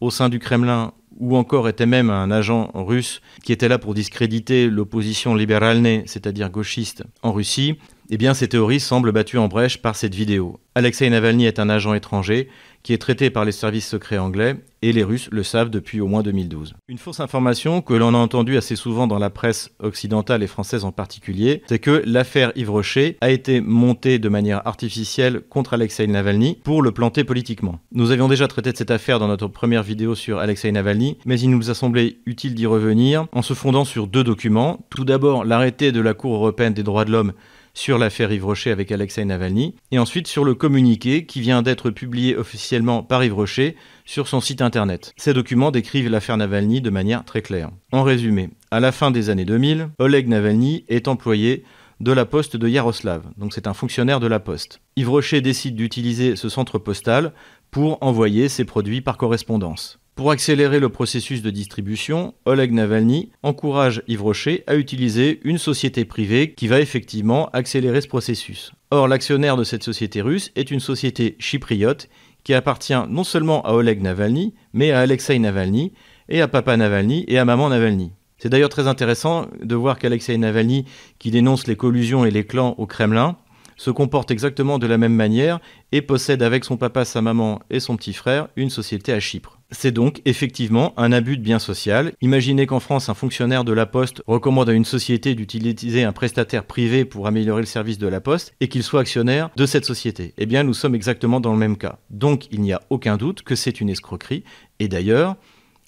au 0.00 0.10
sein 0.10 0.28
du 0.28 0.38
Kremlin 0.38 0.92
ou 1.18 1.36
encore 1.36 1.68
était 1.68 1.86
même 1.86 2.10
un 2.10 2.30
agent 2.30 2.70
russe 2.74 3.20
qui 3.44 3.52
était 3.52 3.68
là 3.68 3.78
pour 3.78 3.94
discréditer 3.94 4.68
l'opposition 4.68 5.34
libérale, 5.34 6.02
c'est-à-dire 6.06 6.50
gauchiste, 6.50 7.04
en 7.22 7.32
Russie, 7.32 7.76
eh 8.10 8.16
bien 8.16 8.34
ces 8.34 8.48
théories 8.48 8.80
semblent 8.80 9.12
battues 9.12 9.38
en 9.38 9.48
brèche 9.48 9.78
par 9.78 9.96
cette 9.96 10.14
vidéo. 10.14 10.60
Alexei 10.74 11.10
Navalny 11.10 11.46
est 11.46 11.58
un 11.58 11.68
agent 11.68 11.94
étranger 11.94 12.48
qui 12.82 12.92
est 12.92 12.98
traité 12.98 13.30
par 13.30 13.44
les 13.44 13.52
services 13.52 13.88
secrets 13.88 14.18
anglais 14.18 14.56
et 14.82 14.92
les 14.92 15.02
Russes 15.02 15.28
le 15.32 15.42
savent 15.42 15.70
depuis 15.70 16.00
au 16.00 16.06
moins 16.06 16.22
2012. 16.22 16.74
Une 16.88 16.98
fausse 16.98 17.20
information 17.20 17.82
que 17.82 17.94
l'on 17.94 18.14
a 18.14 18.18
entendue 18.18 18.56
assez 18.56 18.76
souvent 18.76 19.06
dans 19.06 19.18
la 19.18 19.30
presse 19.30 19.70
occidentale 19.80 20.42
et 20.42 20.46
française 20.46 20.84
en 20.84 20.92
particulier, 20.92 21.62
c'est 21.68 21.78
que 21.78 22.02
l'affaire 22.06 22.52
Yves 22.54 22.70
Rocher 22.70 23.16
a 23.20 23.30
été 23.30 23.60
montée 23.60 24.18
de 24.18 24.28
manière 24.28 24.66
artificielle 24.66 25.42
contre 25.48 25.74
Alexei 25.74 26.06
Navalny 26.06 26.58
pour 26.62 26.82
le 26.82 26.92
planter 26.92 27.24
politiquement. 27.24 27.80
Nous 27.92 28.10
avions 28.10 28.28
déjà 28.28 28.46
traité 28.46 28.72
de 28.72 28.76
cette 28.76 28.90
affaire 28.90 29.18
dans 29.18 29.28
notre 29.28 29.48
première 29.48 29.82
vidéo 29.82 30.14
sur 30.14 30.38
Alexei 30.38 30.70
Navalny, 30.70 31.18
mais 31.24 31.40
il 31.40 31.50
nous 31.50 31.70
a 31.70 31.74
semblé 31.74 32.20
utile 32.26 32.54
d'y 32.54 32.66
revenir 32.66 33.26
en 33.32 33.42
se 33.42 33.54
fondant 33.54 33.84
sur 33.84 34.06
deux 34.06 34.24
documents. 34.24 34.86
Tout 34.90 35.04
d'abord, 35.04 35.44
l'arrêté 35.44 35.92
de 35.92 36.00
la 36.00 36.14
Cour 36.14 36.34
européenne 36.34 36.74
des 36.74 36.82
droits 36.82 37.04
de 37.04 37.10
l'homme 37.10 37.32
sur 37.78 37.96
l'affaire 37.96 38.32
Yves 38.32 38.44
Rocher 38.44 38.72
avec 38.72 38.90
Alexei 38.90 39.24
Navalny, 39.24 39.76
et 39.92 40.00
ensuite 40.00 40.26
sur 40.26 40.44
le 40.44 40.56
communiqué 40.56 41.26
qui 41.26 41.40
vient 41.40 41.62
d'être 41.62 41.90
publié 41.90 42.36
officiellement 42.36 43.04
par 43.04 43.22
Yves 43.22 43.34
Rocher 43.34 43.76
sur 44.04 44.26
son 44.26 44.40
site 44.40 44.62
internet. 44.62 45.12
Ces 45.16 45.32
documents 45.32 45.70
décrivent 45.70 46.10
l'affaire 46.10 46.36
Navalny 46.36 46.80
de 46.80 46.90
manière 46.90 47.24
très 47.24 47.40
claire. 47.40 47.70
En 47.92 48.02
résumé, 48.02 48.50
à 48.72 48.80
la 48.80 48.90
fin 48.90 49.12
des 49.12 49.30
années 49.30 49.44
2000, 49.44 49.90
Oleg 50.00 50.26
Navalny 50.26 50.84
est 50.88 51.06
employé 51.06 51.62
de 52.00 52.10
la 52.10 52.24
poste 52.24 52.56
de 52.56 52.68
Yaroslav, 52.68 53.22
donc 53.36 53.52
c'est 53.52 53.68
un 53.68 53.74
fonctionnaire 53.74 54.18
de 54.18 54.26
la 54.26 54.40
poste. 54.40 54.80
Yves 54.96 55.10
Rocher 55.10 55.40
décide 55.40 55.76
d'utiliser 55.76 56.34
ce 56.34 56.48
centre 56.48 56.80
postal 56.80 57.32
pour 57.70 57.98
envoyer 58.02 58.48
ses 58.48 58.64
produits 58.64 59.02
par 59.02 59.16
correspondance. 59.16 60.00
Pour 60.18 60.32
accélérer 60.32 60.80
le 60.80 60.88
processus 60.88 61.42
de 61.42 61.50
distribution, 61.50 62.34
Oleg 62.44 62.72
Navalny 62.72 63.30
encourage 63.44 64.02
Yves 64.08 64.64
à 64.66 64.74
utiliser 64.74 65.38
une 65.44 65.58
société 65.58 66.04
privée 66.04 66.54
qui 66.54 66.66
va 66.66 66.80
effectivement 66.80 67.48
accélérer 67.52 68.00
ce 68.00 68.08
processus. 68.08 68.72
Or, 68.90 69.06
l'actionnaire 69.06 69.56
de 69.56 69.62
cette 69.62 69.84
société 69.84 70.20
russe 70.20 70.50
est 70.56 70.72
une 70.72 70.80
société 70.80 71.36
chypriote 71.38 72.08
qui 72.42 72.52
appartient 72.52 72.98
non 73.08 73.22
seulement 73.22 73.62
à 73.62 73.74
Oleg 73.74 74.02
Navalny, 74.02 74.54
mais 74.72 74.90
à 74.90 74.98
Alexei 74.98 75.38
Navalny, 75.38 75.92
et 76.28 76.40
à 76.40 76.48
papa 76.48 76.76
Navalny 76.76 77.24
et 77.28 77.38
à 77.38 77.44
maman 77.44 77.68
Navalny. 77.68 78.10
C'est 78.38 78.48
d'ailleurs 78.48 78.70
très 78.70 78.88
intéressant 78.88 79.46
de 79.62 79.74
voir 79.76 80.00
qu'Alexei 80.00 80.36
Navalny, 80.36 80.84
qui 81.20 81.30
dénonce 81.30 81.68
les 81.68 81.76
collusions 81.76 82.24
et 82.24 82.32
les 82.32 82.44
clans 82.44 82.74
au 82.76 82.86
Kremlin, 82.86 83.36
se 83.78 83.90
comporte 83.90 84.30
exactement 84.30 84.78
de 84.78 84.86
la 84.86 84.98
même 84.98 85.14
manière 85.14 85.60
et 85.92 86.02
possède 86.02 86.42
avec 86.42 86.64
son 86.64 86.76
papa, 86.76 87.06
sa 87.06 87.22
maman 87.22 87.60
et 87.70 87.80
son 87.80 87.96
petit 87.96 88.12
frère 88.12 88.48
une 88.56 88.68
société 88.68 89.12
à 89.12 89.20
Chypre. 89.20 89.58
C'est 89.70 89.92
donc 89.92 90.20
effectivement 90.24 90.92
un 90.98 91.12
abus 91.12 91.36
de 91.36 91.42
bien 91.42 91.58
social. 91.58 92.12
Imaginez 92.20 92.66
qu'en 92.66 92.80
France, 92.80 93.08
un 93.08 93.14
fonctionnaire 93.14 93.64
de 93.64 93.72
la 93.72 93.86
Poste 93.86 94.22
recommande 94.26 94.68
à 94.68 94.72
une 94.72 94.84
société 94.84 95.34
d'utiliser 95.34 96.04
un 96.04 96.12
prestataire 96.12 96.64
privé 96.64 97.04
pour 97.04 97.26
améliorer 97.26 97.62
le 97.62 97.66
service 97.66 97.98
de 97.98 98.08
la 98.08 98.20
Poste 98.20 98.54
et 98.60 98.68
qu'il 98.68 98.82
soit 98.82 99.00
actionnaire 99.00 99.50
de 99.56 99.66
cette 99.66 99.84
société. 99.84 100.34
Eh 100.38 100.46
bien, 100.46 100.64
nous 100.64 100.74
sommes 100.74 100.94
exactement 100.94 101.40
dans 101.40 101.52
le 101.52 101.58
même 101.58 101.76
cas. 101.76 101.98
Donc, 102.10 102.46
il 102.50 102.60
n'y 102.60 102.72
a 102.72 102.82
aucun 102.90 103.16
doute 103.16 103.42
que 103.42 103.54
c'est 103.54 103.80
une 103.80 103.90
escroquerie. 103.90 104.42
Et 104.80 104.88
d'ailleurs, 104.88 105.36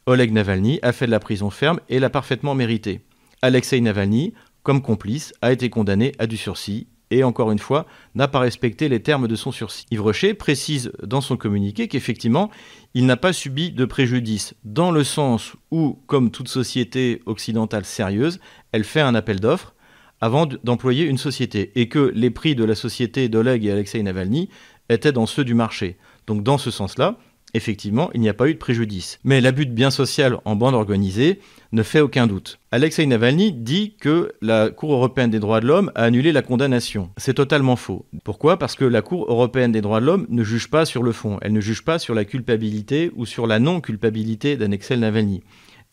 Oleg 0.07 0.33
Navalny 0.33 0.79
a 0.83 0.93
fait 0.93 1.07
de 1.07 1.11
la 1.11 1.21
prison 1.21 1.51
ferme 1.51 1.81
et 1.89 1.99
l'a 1.99 2.11
parfaitement 2.11 2.55
mérité. 2.55 3.01
Alexei 3.43 3.81
Navalny, 3.81 4.35
comme 4.63 4.83
complice, 4.83 5.33
a 5.41 5.53
été 5.53 5.71
condamné 5.71 6.13
à 6.19 6.27
du 6.27 6.37
sursis 6.37 6.87
et 7.11 7.25
encore 7.25 7.51
une 7.51 7.59
fois, 7.59 7.87
n'a 8.15 8.29
pas 8.29 8.39
respecté 8.39 8.89
les 8.89 9.03
termes 9.03 9.29
de 9.29 9.37
son 9.37 9.53
sursis. 9.53 9.87
Yves 9.91 10.35
précise 10.35 10.93
dans 11.03 11.21
son 11.21 11.37
communiqué 11.37 11.89
qu'effectivement, 11.89 12.51
il 12.95 13.07
n'a 13.07 13.17
pas 13.17 13.33
subi 13.33 13.73
de 13.73 13.85
préjudice, 13.85 14.55
dans 14.65 14.91
le 14.91 15.05
sens 15.05 15.55
où, 15.71 15.99
comme 16.07 16.31
toute 16.31 16.49
société 16.49 17.23
occidentale 17.27 17.85
sérieuse, 17.85 18.41
elle 18.73 18.85
fait 18.85 19.01
un 19.01 19.15
appel 19.15 19.41
d'offres 19.41 19.75
avant 20.21 20.47
d'employer 20.47 21.07
une 21.07 21.19
société, 21.19 21.73
et 21.77 21.89
que 21.89 22.13
les 22.15 22.31
prix 22.31 22.55
de 22.55 22.65
la 22.65 22.75
société 22.75 23.29
d'Oleg 23.29 23.65
et 23.65 23.73
Alexei 23.73 24.03
Navalny 24.03 24.51
étaient 24.91 25.13
dans 25.13 25.27
ceux 25.27 25.45
du 25.45 25.55
marché. 25.55 25.97
Donc 26.27 26.43
dans 26.43 26.59
ce 26.59 26.71
sens-là, 26.71 27.17
Effectivement, 27.55 28.11
il 28.15 28.21
n'y 28.21 28.29
a 28.29 28.35
pas 28.35 28.49
eu 28.49 28.55
de 28.55 28.59
préjudice. 28.59 29.19
Mais 29.25 29.41
l'abus 29.41 29.67
de 29.67 29.73
bien 29.73 29.91
social 29.91 30.39
en 30.45 30.57
bande 30.57 30.75
organisée 30.75 31.41
ne 31.73 31.83
fait 31.83 32.01
aucun 32.01 32.27
doute. 32.27 32.59
Alexei 32.73 33.07
Navalny 33.07 33.53
dit 33.53 33.95
que 34.01 34.33
la 34.41 34.71
Cour 34.71 34.93
européenne 34.93 35.31
des 35.31 35.39
droits 35.39 35.61
de 35.61 35.67
l'homme 35.67 35.93
a 35.95 36.05
annulé 36.05 36.33
la 36.33 36.43
condamnation. 36.43 37.11
C'est 37.17 37.35
totalement 37.35 37.77
faux. 37.77 38.07
Pourquoi? 38.25 38.59
Parce 38.59 38.75
que 38.75 38.85
la 38.85 39.03
Cour 39.03 39.27
européenne 39.29 39.73
des 39.73 39.81
droits 39.81 40.01
de 40.01 40.07
l'homme 40.07 40.27
ne 40.29 40.43
juge 40.43 40.69
pas 40.69 40.85
sur 40.85 41.03
le 41.03 41.13
fond. 41.13 41.39
Elle 41.43 41.53
ne 41.53 41.61
juge 41.61 41.85
pas 41.85 41.99
sur 41.99 42.15
la 42.15 42.25
culpabilité 42.25 43.11
ou 43.15 43.27
sur 43.27 43.47
la 43.47 43.59
non-culpabilité 43.59 44.57
d'Alexei 44.57 44.97
Navalny. 44.97 45.43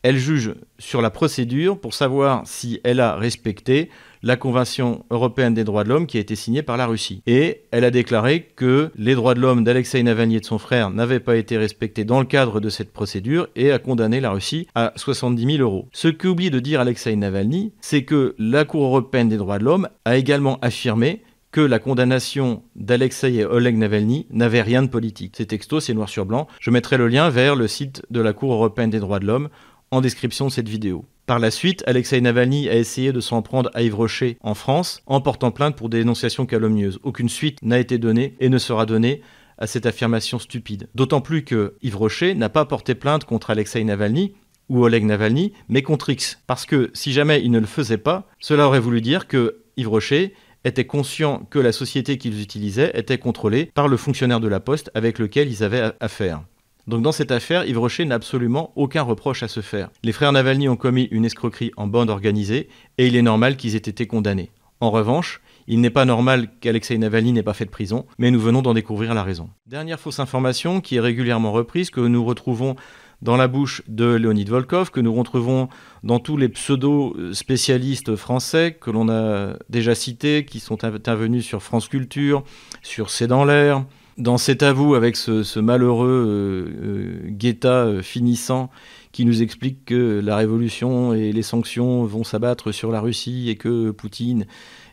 Elle 0.04 0.18
juge 0.18 0.54
sur 0.78 1.02
la 1.02 1.10
procédure 1.10 1.80
pour 1.80 1.94
savoir 1.94 2.44
si 2.46 2.80
elle 2.84 3.00
a 3.00 3.16
respecté 3.16 3.90
la 4.24 4.36
Convention 4.36 5.06
européenne 5.10 5.54
des 5.54 5.64
droits 5.64 5.84
de 5.84 5.90
l'homme 5.90 6.08
qui 6.08 6.18
a 6.18 6.22
été 6.22 6.36
signée 6.36 6.62
par 6.62 6.78
la 6.78 6.86
Russie. 6.86 7.22
Et 7.26 7.64
elle 7.72 7.84
a 7.84 7.92
déclaré 7.92 8.48
que 8.56 8.92
les 8.96 9.16
droits 9.16 9.34
de 9.34 9.40
l'homme 9.40 9.64
d'Alexei 9.64 10.04
Navalny 10.04 10.38
et 10.38 10.40
de 10.40 10.46
son 10.46 10.60
frère 10.60 10.92
n'avaient 10.92 11.20
pas 11.20 11.36
été 11.36 11.58
respectés 11.58 12.06
dans 12.06 12.20
le 12.20 12.26
cadre 12.26 12.60
de 12.60 12.70
cette 12.70 12.94
procédure 12.94 13.48
et 13.56 13.72
a 13.72 13.80
condamné 13.80 14.20
la 14.20 14.32
Russie 14.32 14.68
à 14.76 14.94
70 14.96 15.58
000 15.58 15.64
euros. 15.64 15.88
Ce 15.94 16.08
qu'oublie 16.08 16.52
de 16.52 16.60
dire 16.60 16.80
Alexei 16.80 17.16
Navalny, 17.16 17.74
c'est 17.82 18.04
que 18.04 18.36
la 18.38 18.66
Cour 18.66 18.84
européenne 18.84 19.30
des 19.30 19.38
droits 19.38 19.60
de 19.60 19.64
l'homme 19.64 19.90
a 20.06 20.18
également 20.18 20.60
affirmé 20.62 21.22
que 21.52 21.62
la 21.62 21.80
condamnation 21.80 22.62
d'Alexei 22.76 23.36
et 23.36 23.46
Oleg 23.46 23.78
Navalny 23.78 24.28
n'avait 24.30 24.62
rien 24.62 24.84
de 24.84 24.90
politique. 24.90 25.34
C'est 25.38 25.46
texto, 25.46 25.80
c'est 25.80 25.94
noir 25.94 26.10
sur 26.10 26.26
blanc. 26.26 26.48
Je 26.60 26.70
mettrai 26.70 26.98
le 26.98 27.08
lien 27.08 27.30
vers 27.30 27.56
le 27.56 27.68
site 27.68 28.04
de 28.12 28.20
la 28.20 28.34
Cour 28.34 28.54
européenne 28.54 28.90
des 28.90 29.00
droits 29.00 29.20
de 29.20 29.26
l'homme 29.26 29.50
en 29.92 30.02
description 30.02 30.48
de 30.48 30.52
cette 30.52 30.70
vidéo. 30.70 31.06
Par 31.28 31.40
la 31.40 31.52
suite, 31.52 31.84
Alexei 31.88 32.22
Navalny 32.22 32.70
a 32.70 32.76
essayé 32.76 33.12
de 33.12 33.20
s'en 33.20 33.42
prendre 33.42 33.70
à 33.74 33.82
Yves 33.82 33.96
Rocher 33.96 34.38
en 34.42 34.54
France 34.54 35.02
en 35.08 35.20
portant 35.20 35.52
plainte 35.52 35.76
pour 35.76 35.90
dénonciation 35.90 36.46
calomnieuse. 36.46 37.00
Aucune 37.04 37.28
suite 37.28 37.62
n'a 37.64 37.80
été 37.80 37.98
donnée 37.98 38.36
et 38.40 38.48
ne 38.48 38.58
sera 38.58 38.86
donnée 38.86 39.22
à 39.58 39.68
cette 39.68 39.86
affirmation 39.86 40.40
stupide. 40.40 40.88
D'autant 40.96 41.20
plus 41.20 41.44
que 41.44 41.76
Yves 41.82 41.98
Rocher 41.98 42.34
n'a 42.34 42.48
pas 42.48 42.64
porté 42.64 42.96
plainte 42.96 43.26
contre 43.26 43.50
Alexei 43.50 43.84
Navalny 43.84 44.36
ou 44.70 44.84
Oleg 44.84 45.04
Navalny, 45.04 45.54
mais 45.68 45.82
contre 45.82 46.10
X. 46.10 46.40
Parce 46.48 46.66
que 46.66 46.92
si 46.94 47.12
jamais 47.12 47.42
il 47.44 47.52
ne 47.52 47.60
le 47.60 47.66
faisait 47.66 47.98
pas, 47.98 48.30
cela 48.40 48.68
aurait 48.68 48.80
voulu 48.80 49.02
dire 49.02 49.28
que 49.28 49.64
Yves 49.76 49.90
Rocher 49.90 50.34
était 50.64 50.86
conscient 50.86 51.46
que 51.50 51.60
la 51.60 51.72
société 51.72 52.18
qu'ils 52.18 52.42
utilisaient 52.42 52.92
était 52.94 53.18
contrôlée 53.18 53.72
par 53.74 53.88
le 53.88 53.98
fonctionnaire 53.98 54.40
de 54.40 54.48
la 54.48 54.60
Poste 54.60 54.92
avec 54.94 55.20
lequel 55.20 55.50
ils 55.50 55.64
avaient 55.64 55.92
affaire. 56.00 56.44
Donc 56.88 57.02
dans 57.02 57.12
cette 57.12 57.32
affaire, 57.32 57.66
Yves 57.66 57.80
Rocher 57.80 58.06
n'a 58.06 58.16
absolument 58.16 58.72
aucun 58.78 59.02
reproche 59.02 59.44
à 59.44 59.50
se 59.50 59.60
faire. 59.60 59.90
Les 60.04 60.14
frères 60.14 60.32
Navalny 60.32 60.70
ont 60.70 60.78
commis 60.78 61.10
une 61.12 61.26
escroquerie 61.26 61.72
en 61.76 61.86
bande 61.86 62.10
organisée 62.10 62.70
et 62.98 63.08
il 63.08 63.18
est 63.18 63.22
normal 63.22 63.58
qu'ils 63.58 63.76
aient 63.76 63.80
été 63.80 64.08
condamnés. 64.08 64.52
En 64.80 64.90
revanche, 64.90 65.42
il 65.68 65.82
n'est 65.82 65.90
pas 65.90 66.06
normal 66.06 66.48
qu'Alexei 66.62 66.98
Navalny 66.98 67.34
n'ait 67.34 67.44
pas 67.44 67.54
fait 67.54 67.66
de 67.66 67.72
prison, 67.72 68.06
mais 68.20 68.32
nous 68.32 68.40
venons 68.40 68.62
d'en 68.62 68.74
découvrir 68.74 69.14
la 69.14 69.24
raison. 69.24 69.50
Dernière 69.66 70.00
fausse 70.00 70.20
information 70.20 70.80
qui 70.80 70.96
est 70.96 71.02
régulièrement 71.02 71.52
reprise, 71.52 71.90
que 71.90 72.00
nous 72.00 72.24
retrouvons 72.24 72.78
dans 73.22 73.36
la 73.36 73.50
bouche 73.50 73.82
de 73.90 74.06
Leonid 74.06 74.48
Volkov, 74.48 74.92
que 74.92 75.02
nous 75.02 75.14
retrouvons 75.14 75.68
dans 76.04 76.20
tous 76.20 76.38
les 76.38 76.48
pseudo-spécialistes 76.48 78.16
français 78.16 78.78
que 78.80 78.92
l'on 78.92 79.10
a 79.10 79.58
déjà 79.70 79.94
cités, 79.94 80.46
qui 80.46 80.62
sont 80.62 80.86
intervenus 80.86 81.44
sur 81.44 81.62
France 81.62 81.90
Culture, 81.90 82.44
sur 82.82 83.10
C'est 83.10 83.28
dans 83.28 83.44
l'air, 83.44 83.84
dans 84.18 84.38
cet 84.38 84.64
avou 84.64 84.96
avec 84.96 85.16
ce, 85.16 85.60
malheureux 85.60 86.08
euh, 86.28 86.86
euh, 86.86 87.30
Guetta 87.30 87.86
euh, 87.86 88.02
finissant 88.02 88.70
qui 89.12 89.26
nous 89.26 89.42
explique 89.42 89.86
que 89.86 90.22
la 90.24 90.36
révolution 90.36 91.14
et 91.14 91.32
les 91.32 91.42
sanctions 91.42 92.04
vont 92.04 92.24
s'abattre 92.24 92.72
sur 92.72 92.92
la 92.92 93.00
Russie 93.00 93.50
et 93.50 93.56
que 93.56 93.92
Poutine 93.92 94.46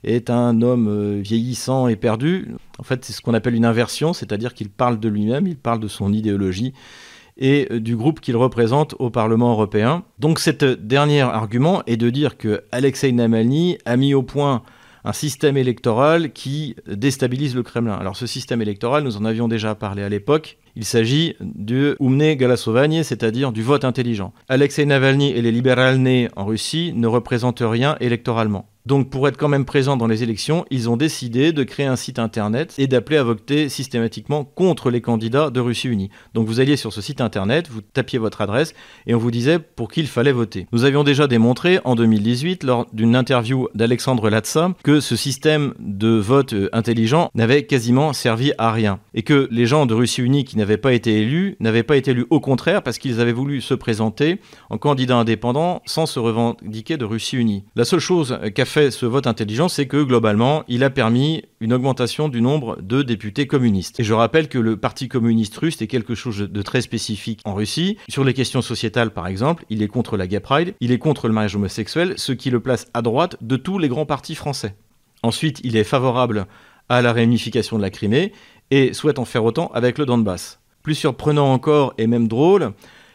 est 0.02 0.30
un 0.30 0.62
homme 0.62 1.20
vieillissant 1.20 1.88
et 1.88 1.96
perdu. 1.96 2.54
En 2.78 2.84
fait, 2.84 3.04
c'est 3.04 3.12
ce 3.12 3.20
qu'on 3.20 3.34
appelle 3.34 3.54
une 3.54 3.66
inversion, 3.66 4.12
c'est-à-dire 4.12 4.54
qu'il 4.54 4.70
parle 4.70 4.98
de 4.98 5.08
lui-même, 5.08 5.46
il 5.46 5.56
parle 5.56 5.80
de 5.80 5.88
son 5.88 6.12
idéologie 6.12 6.72
et 7.36 7.68
du 7.80 7.96
groupe 7.96 8.20
qu'il 8.20 8.36
représente 8.36 8.94
au 8.98 9.10
Parlement 9.10 9.50
européen. 9.50 10.04
Donc, 10.20 10.38
cet 10.38 10.64
dernier 10.64 11.22
argument 11.22 11.82
est 11.86 11.96
de 11.96 12.08
dire 12.08 12.38
que 12.38 12.62
Alexei 12.72 13.12
Navalny 13.12 13.76
a 13.84 13.96
mis 13.96 14.14
au 14.14 14.22
point 14.22 14.62
un 15.04 15.12
système 15.12 15.56
électoral 15.56 16.32
qui 16.32 16.76
déstabilise 16.86 17.54
le 17.54 17.62
Kremlin. 17.62 17.94
Alors 17.94 18.16
ce 18.16 18.26
système 18.26 18.62
électoral, 18.62 19.04
nous 19.04 19.16
en 19.16 19.24
avions 19.24 19.48
déjà 19.48 19.74
parlé 19.74 20.02
à 20.02 20.08
l'époque, 20.08 20.58
il 20.76 20.84
s'agit 20.84 21.36
du 21.40 21.94
umne 22.00 22.34
galasovanie, 22.34 23.04
c'est-à-dire 23.04 23.52
du 23.52 23.62
vote 23.62 23.84
intelligent. 23.84 24.32
Alexei 24.48 24.86
Navalny 24.86 25.30
et 25.30 25.42
les 25.42 25.52
libérales 25.52 25.94
en 26.36 26.44
Russie 26.44 26.92
ne 26.94 27.06
représentent 27.06 27.62
rien 27.64 27.96
électoralement. 28.00 28.66
Donc 28.86 29.08
pour 29.08 29.26
être 29.28 29.38
quand 29.38 29.48
même 29.48 29.64
présents 29.64 29.96
dans 29.96 30.06
les 30.06 30.22
élections, 30.22 30.66
ils 30.70 30.90
ont 30.90 30.98
décidé 30.98 31.52
de 31.52 31.62
créer 31.62 31.86
un 31.86 31.96
site 31.96 32.18
internet 32.18 32.74
et 32.76 32.86
d'appeler 32.86 33.16
à 33.16 33.22
voter 33.22 33.70
systématiquement 33.70 34.44
contre 34.44 34.90
les 34.90 35.00
candidats 35.00 35.48
de 35.48 35.58
Russie 35.58 35.88
Unie. 35.88 36.10
Donc 36.34 36.46
vous 36.46 36.60
alliez 36.60 36.76
sur 36.76 36.92
ce 36.92 37.00
site 37.00 37.22
internet, 37.22 37.70
vous 37.70 37.80
tapiez 37.80 38.18
votre 38.18 38.42
adresse 38.42 38.74
et 39.06 39.14
on 39.14 39.18
vous 39.18 39.30
disait 39.30 39.58
pour 39.58 39.90
qui 39.90 40.00
il 40.00 40.06
fallait 40.06 40.32
voter. 40.32 40.66
Nous 40.72 40.84
avions 40.84 41.02
déjà 41.02 41.26
démontré 41.26 41.80
en 41.84 41.94
2018 41.94 42.62
lors 42.62 42.86
d'une 42.92 43.16
interview 43.16 43.68
d'Alexandre 43.74 44.28
Latsa 44.28 44.74
que 44.82 45.00
ce 45.00 45.16
système 45.16 45.72
de 45.78 46.08
vote 46.08 46.52
euh, 46.52 46.68
intelligent 46.74 47.30
n'avait 47.34 47.64
quasiment 47.64 48.12
servi 48.12 48.52
à 48.58 48.70
rien 48.70 49.00
et 49.14 49.22
que 49.22 49.48
les 49.50 49.64
gens 49.64 49.86
de 49.86 49.94
Russie 49.94 50.20
Unie 50.20 50.44
qui 50.44 50.58
n'avaient 50.58 50.76
pas 50.76 50.92
été 50.92 51.22
élus 51.22 51.56
n'avaient 51.58 51.84
pas 51.84 51.96
été 51.96 52.10
élus 52.10 52.26
au 52.28 52.40
contraire 52.40 52.82
parce 52.82 52.98
qu'ils 52.98 53.18
avaient 53.18 53.32
voulu 53.32 53.62
se 53.62 53.72
présenter 53.72 54.40
en 54.68 54.76
candidat 54.76 55.16
indépendant 55.16 55.80
sans 55.86 56.04
se 56.04 56.18
revendiquer 56.18 56.98
de 56.98 57.06
Russie 57.06 57.38
Unie. 57.38 57.64
La 57.76 57.86
seule 57.86 58.00
chose 58.00 58.38
qu'a 58.54 58.66
fait 58.74 58.90
ce 58.90 59.06
vote 59.06 59.28
intelligent, 59.28 59.68
c'est 59.68 59.86
que 59.86 60.02
globalement, 60.02 60.64
il 60.66 60.82
a 60.82 60.90
permis 60.90 61.44
une 61.60 61.72
augmentation 61.72 62.28
du 62.28 62.42
nombre 62.42 62.76
de 62.82 63.02
députés 63.02 63.46
communistes. 63.46 64.00
Et 64.00 64.02
je 64.02 64.12
rappelle 64.12 64.48
que 64.48 64.58
le 64.58 64.76
Parti 64.76 65.06
communiste 65.06 65.56
russe 65.56 65.80
est 65.80 65.86
quelque 65.86 66.16
chose 66.16 66.38
de 66.38 66.62
très 66.62 66.80
spécifique 66.80 67.40
en 67.44 67.54
Russie. 67.54 67.98
Sur 68.08 68.24
les 68.24 68.34
questions 68.34 68.62
sociétales, 68.62 69.12
par 69.12 69.28
exemple, 69.28 69.64
il 69.70 69.80
est 69.80 69.86
contre 69.86 70.16
la 70.16 70.26
gay 70.26 70.40
pride, 70.40 70.74
il 70.80 70.90
est 70.90 70.98
contre 70.98 71.28
le 71.28 71.34
mariage 71.34 71.54
homosexuel, 71.54 72.14
ce 72.16 72.32
qui 72.32 72.50
le 72.50 72.58
place 72.58 72.88
à 72.94 73.02
droite 73.02 73.36
de 73.40 73.54
tous 73.54 73.78
les 73.78 73.86
grands 73.86 74.06
partis 74.06 74.34
français. 74.34 74.74
Ensuite, 75.22 75.60
il 75.62 75.76
est 75.76 75.84
favorable 75.84 76.46
à 76.88 77.00
la 77.00 77.12
réunification 77.12 77.76
de 77.76 77.82
la 77.82 77.90
Crimée 77.90 78.32
et 78.72 78.92
souhaite 78.92 79.20
en 79.20 79.24
faire 79.24 79.44
autant 79.44 79.70
avec 79.72 79.98
le 79.98 80.04
Donbass. 80.04 80.58
Plus 80.82 80.96
surprenant 80.96 81.52
encore 81.52 81.94
et 81.96 82.08
même 82.08 82.26
drôle, 82.26 82.72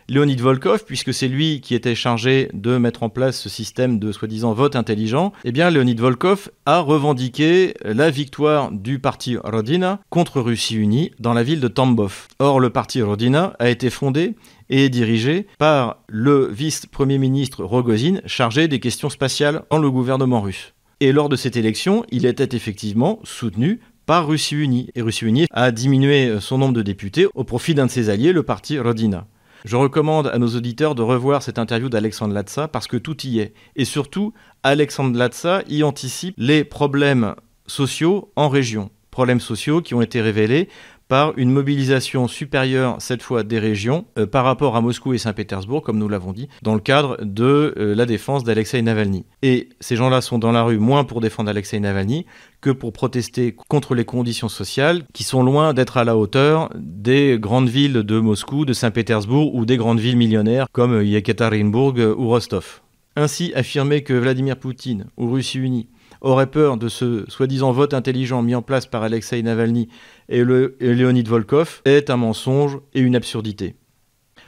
Leonid 0.10 0.42
Volkov, 0.42 0.86
puisque 0.86 1.14
c'est 1.14 1.28
lui 1.28 1.62
qui 1.62 1.76
était 1.76 1.94
chargé 1.94 2.50
de 2.56 2.80
mettre 2.80 3.04
en 3.04 3.10
place 3.10 3.40
ce 3.40 3.48
système 3.48 4.00
de 4.00 4.12
soi-disant 4.12 4.54
vote 4.54 4.76
intelligent, 4.76 5.34
eh 5.44 5.52
bien 5.52 5.70
Leonid 5.70 6.00
Volkov 6.00 6.50
a 6.66 6.80
revendiqué 6.80 7.76
la 7.86 8.10
victoire 8.10 8.72
du 8.72 8.98
parti 8.98 9.38
Rodina 9.38 10.00
contre 10.10 10.42
Russie 10.42 10.78
Unie 10.78 11.12
dans 11.20 11.34
la 11.34 11.44
ville 11.44 11.60
de 11.60 11.68
Tambov. 11.68 12.28
Or, 12.40 12.60
le 12.60 12.72
parti 12.72 13.04
Rodina 13.04 13.54
a 13.60 13.70
été 13.70 13.92
fondé 13.92 14.34
et 14.72 14.90
dirigé 14.90 15.46
par 15.60 15.98
le 16.08 16.48
vice-premier 16.48 17.20
ministre 17.20 17.64
Rogozin, 17.64 18.22
chargé 18.26 18.68
des 18.68 18.80
questions 18.80 19.12
spatiales 19.12 19.62
dans 19.70 19.78
le 19.78 19.92
gouvernement 19.92 20.42
russe. 20.42 20.74
Et 21.02 21.12
lors 21.12 21.30
de 21.30 21.36
cette 21.36 21.56
élection, 21.56 22.04
il 22.10 22.26
était 22.26 22.56
effectivement 22.56 23.20
soutenu 23.24 23.80
par 24.08 24.28
Russie 24.28 24.56
Unie. 24.56 24.90
Et 24.96 25.04
Russie 25.04 25.26
Unie 25.26 25.46
a 25.52 25.70
diminué 25.70 26.40
son 26.40 26.58
nombre 26.58 26.74
de 26.74 26.82
députés 26.82 27.28
au 27.36 27.44
profit 27.44 27.76
d'un 27.76 27.86
de 27.86 27.92
ses 27.92 28.10
alliés, 28.10 28.34
le 28.34 28.42
parti 28.42 28.80
Rodina. 28.80 29.28
Je 29.66 29.76
recommande 29.76 30.28
à 30.28 30.38
nos 30.38 30.48
auditeurs 30.48 30.96
de 30.96 31.02
revoir 31.02 31.44
cette 31.44 31.60
interview 31.60 31.90
d'Alexandre 31.90 32.34
Latsa 32.34 32.68
parce 32.68 32.88
que 32.88 32.98
tout 32.98 33.26
y 33.26 33.40
est. 33.40 33.54
Et 33.76 33.86
surtout, 33.86 34.34
Alexandre 34.64 35.18
Latsa 35.18 35.64
y 35.68 35.84
anticipe 35.84 36.36
les 36.38 36.64
problèmes 36.64 37.36
sociaux 37.68 38.32
en 38.36 38.48
région. 38.48 38.90
Problèmes 39.12 39.42
sociaux 39.42 39.82
qui 39.82 39.94
ont 39.96 40.02
été 40.02 40.22
révélés 40.22 40.70
par 41.10 41.34
une 41.38 41.52
mobilisation 41.52 42.28
supérieure, 42.28 42.96
cette 43.00 43.24
fois 43.24 43.44
des 43.44 43.58
régions, 43.60 44.06
euh, 44.18 44.28
par 44.28 44.46
rapport 44.46 44.76
à 44.76 44.82
Moscou 44.82 45.14
et 45.14 45.18
Saint-Pétersbourg, 45.18 45.82
comme 45.82 45.98
nous 45.98 46.08
l'avons 46.08 46.32
dit, 46.32 46.48
dans 46.62 46.76
le 46.76 46.80
cadre 46.80 47.18
de 47.22 47.74
euh, 47.78 47.96
la 47.96 48.06
défense 48.06 48.44
d'Alexei 48.44 48.82
Navalny. 48.84 49.26
Et 49.42 49.70
ces 49.80 49.96
gens-là 49.96 50.22
sont 50.22 50.38
dans 50.38 50.52
la 50.52 50.62
rue 50.62 50.78
moins 50.78 51.04
pour 51.04 51.20
défendre 51.20 51.50
Alexei 51.50 51.80
Navalny 51.80 52.28
que 52.62 52.70
pour 52.70 52.94
protester 52.94 53.56
contre 53.68 53.96
les 53.96 54.06
conditions 54.06 54.50
sociales 54.50 55.04
qui 55.12 55.24
sont 55.24 55.42
loin 55.42 55.74
d'être 55.74 55.98
à 55.98 56.04
la 56.04 56.16
hauteur 56.16 56.70
des 56.76 57.40
grandes 57.40 57.70
villes 57.70 58.04
de 58.04 58.20
Moscou, 58.20 58.66
de 58.66 58.74
Saint-Pétersbourg 58.74 59.56
ou 59.56 59.66
des 59.66 59.78
grandes 59.78 60.00
villes 60.00 60.18
millionnaires 60.18 60.68
comme 60.72 61.02
Yekaterinbourg 61.02 61.96
ou 62.18 62.28
Rostov. 62.28 62.82
Ainsi, 63.16 63.52
affirmer 63.56 64.04
que 64.04 64.14
Vladimir 64.14 64.58
Poutine 64.58 65.08
ou 65.18 65.32
Russie 65.32 65.58
unie 65.58 65.88
aurait 66.22 66.52
peur 66.52 66.78
de 66.78 66.90
ce 66.90 67.26
soi-disant 67.28 67.72
vote 67.72 67.94
intelligent 67.94 68.42
mis 68.42 68.56
en 68.56 68.62
place 68.62 68.86
par 68.86 69.04
Alexei 69.04 69.42
Navalny 69.42 69.90
et, 70.28 70.44
le, 70.44 70.76
Leonid 70.80 71.28
Volkov 71.28 71.82
est 71.86 72.10
un 72.10 72.18
mensonge 72.18 72.80
et 72.94 73.00
une 73.00 73.16
absurdité. 73.16 73.76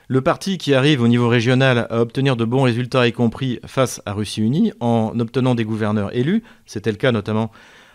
Le 0.08 0.20
parti 0.20 0.58
qui 0.58 0.74
arrive 0.74 1.00
au 1.00 1.08
niveau 1.08 1.28
régional 1.28 1.86
à 1.88 2.00
obtenir 2.00 2.36
de 2.36 2.44
bons 2.44 2.62
résultats, 2.62 3.06
y 3.06 3.12
compris 3.12 3.60
face 3.64 4.02
à 4.04 4.12
Russie 4.12 4.42
unie, 4.42 4.72
en 4.80 5.18
obtenant 5.18 5.54
des 5.54 5.64
gouverneurs 5.64 6.14
élus, 6.14 6.42
c'était 6.66 6.90
le 6.90 6.98
cas 6.98 7.12
notamment 7.12 7.50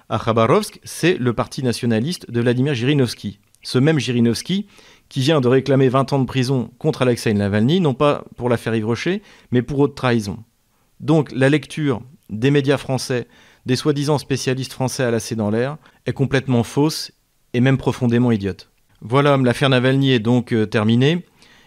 à 0.10 0.17
Khabarovsk, 0.17 0.79
c'est 0.84 1.17
le 1.17 1.34
parti 1.34 1.63
nationaliste 1.63 2.31
de 2.31 2.41
Vladimir 2.41 2.74
Jirinovski. 2.74 3.39
Ce 3.62 3.77
même 3.77 4.00
Jirinovski 4.00 4.67
qui 5.10 5.19
vient 5.19 5.41
de 5.41 5.48
réclamer 5.48 5.89
20 5.89 6.13
ans 6.13 6.19
de 6.19 6.25
prison 6.25 6.72
contre 6.79 7.01
Alexei 7.01 7.34
Navalny, 7.34 7.81
non 7.81 7.93
pas 7.93 8.24
pour 8.36 8.50
l'affaire 8.50 8.75
Yves 8.75 8.86
Rocher, 8.86 9.22
mais 9.51 9.62
pour 9.62 9.79
haute 9.79 9.96
trahison. 9.96 10.39
Donc 11.00 11.31
la 11.34 11.50
lecture 11.50 12.01
des 12.29 12.51
médias 12.51 12.77
français 12.77 13.27
des 13.68 13.76
soi-disant 13.76 14.18
spécialistes 14.18 14.72
français 14.72 15.04
à 15.04 15.12
lasser 15.12 15.36
dans 15.36 15.50
l'air 15.50 15.78
est 16.06 16.14
complètement 16.14 16.64
fausse 16.64 17.12
et 17.54 17.60
même 17.60 17.78
profondément 17.78 18.32
idiote. 18.32 18.72
Voilà, 19.02 19.36
l'affaire 19.36 19.70
Navalny 19.70 20.14
est 20.14 20.20
donc 20.20 20.54
euh, 20.54 20.66
terminée. 20.66 21.26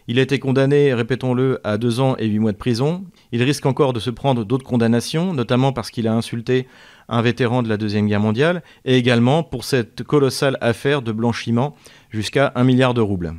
Il 0.09 0.19
a 0.19 0.23
été 0.23 0.38
condamné, 0.38 0.95
répétons-le, 0.95 1.61
à 1.62 1.76
deux 1.76 2.00
ans 2.00 2.16
et 2.16 2.26
huit 2.26 2.38
mois 2.38 2.52
de 2.52 2.57
prison. 2.57 3.04
Il 3.33 3.42
risque 3.42 3.66
encore 3.66 3.92
de 3.92 4.00
se 4.00 4.09
prendre 4.09 4.47
d'autres 4.47 4.64
condamnations, 4.64 5.35
notamment 5.35 5.75
parce 5.75 5.90
qu'il 5.90 6.09
a 6.09 6.14
insulté 6.14 6.66
un 7.11 7.21
vétéran 7.21 7.62
de 7.62 7.69
la 7.69 7.76
Deuxième 7.76 8.07
Guerre 8.07 8.21
mondiale, 8.21 8.62
et 8.87 8.97
également 8.97 9.42
pour 9.42 9.64
cette 9.64 10.02
colossale 10.02 10.57
affaire 10.62 11.02
de 11.02 11.12
blanchiment 11.12 11.76
jusqu'à 12.09 12.50
un 12.54 12.64
milliard 12.64 12.95
de 12.95 13.02
roubles. 13.02 13.35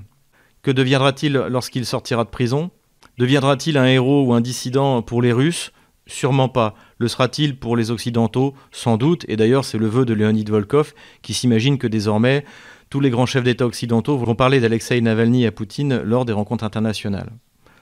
Que 0.62 0.70
deviendra-t-il 0.70 1.34
lorsqu'il 1.34 1.86
sortira 1.86 2.24
de 2.24 2.30
prison? 2.30 2.70
Deviendra-t-il 3.18 3.78
un 3.78 3.88
héros 3.88 4.24
ou 4.24 4.34
un 4.34 4.42
dissident 4.42 5.02
pour 5.02 5.24
les 5.24 5.34
Russes? 5.34 5.72
Sûrement 6.12 6.50
pas. 6.50 6.76
Le 6.98 7.08
sera-t-il 7.08 7.58
pour 7.58 7.78
les 7.78 7.90
Occidentaux? 7.90 8.54
Sans 8.74 8.98
doute, 8.98 9.24
et 9.30 9.38
d'ailleurs 9.38 9.64
c'est 9.64 9.78
le 9.78 9.88
vœu 9.88 10.04
de 10.04 10.14
Leonid 10.14 10.44
Volkov 10.50 10.94
qui 11.22 11.34
s'imagine 11.34 11.78
que 11.78 11.88
désormais 11.88 12.44
tous 12.90 13.00
les 13.00 13.10
grands 13.10 13.26
chefs 13.26 13.46
d'État 13.46 13.66
occidentaux 13.66 14.18
vont 14.18 14.36
parler 14.36 14.60
d'Alexei 14.60 15.00
Navalny 15.00 15.46
à 15.46 15.54
Poutine 15.54 16.02
lors 16.02 16.26
des 16.26 16.34
rencontres 16.34 16.66
internationales. 16.66 17.32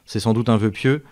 C'est 0.05 0.19
sans 0.19 0.33
doute 0.33 0.47
un 0.47 0.57
vœu 0.57 0.69
pieux, 0.69 1.03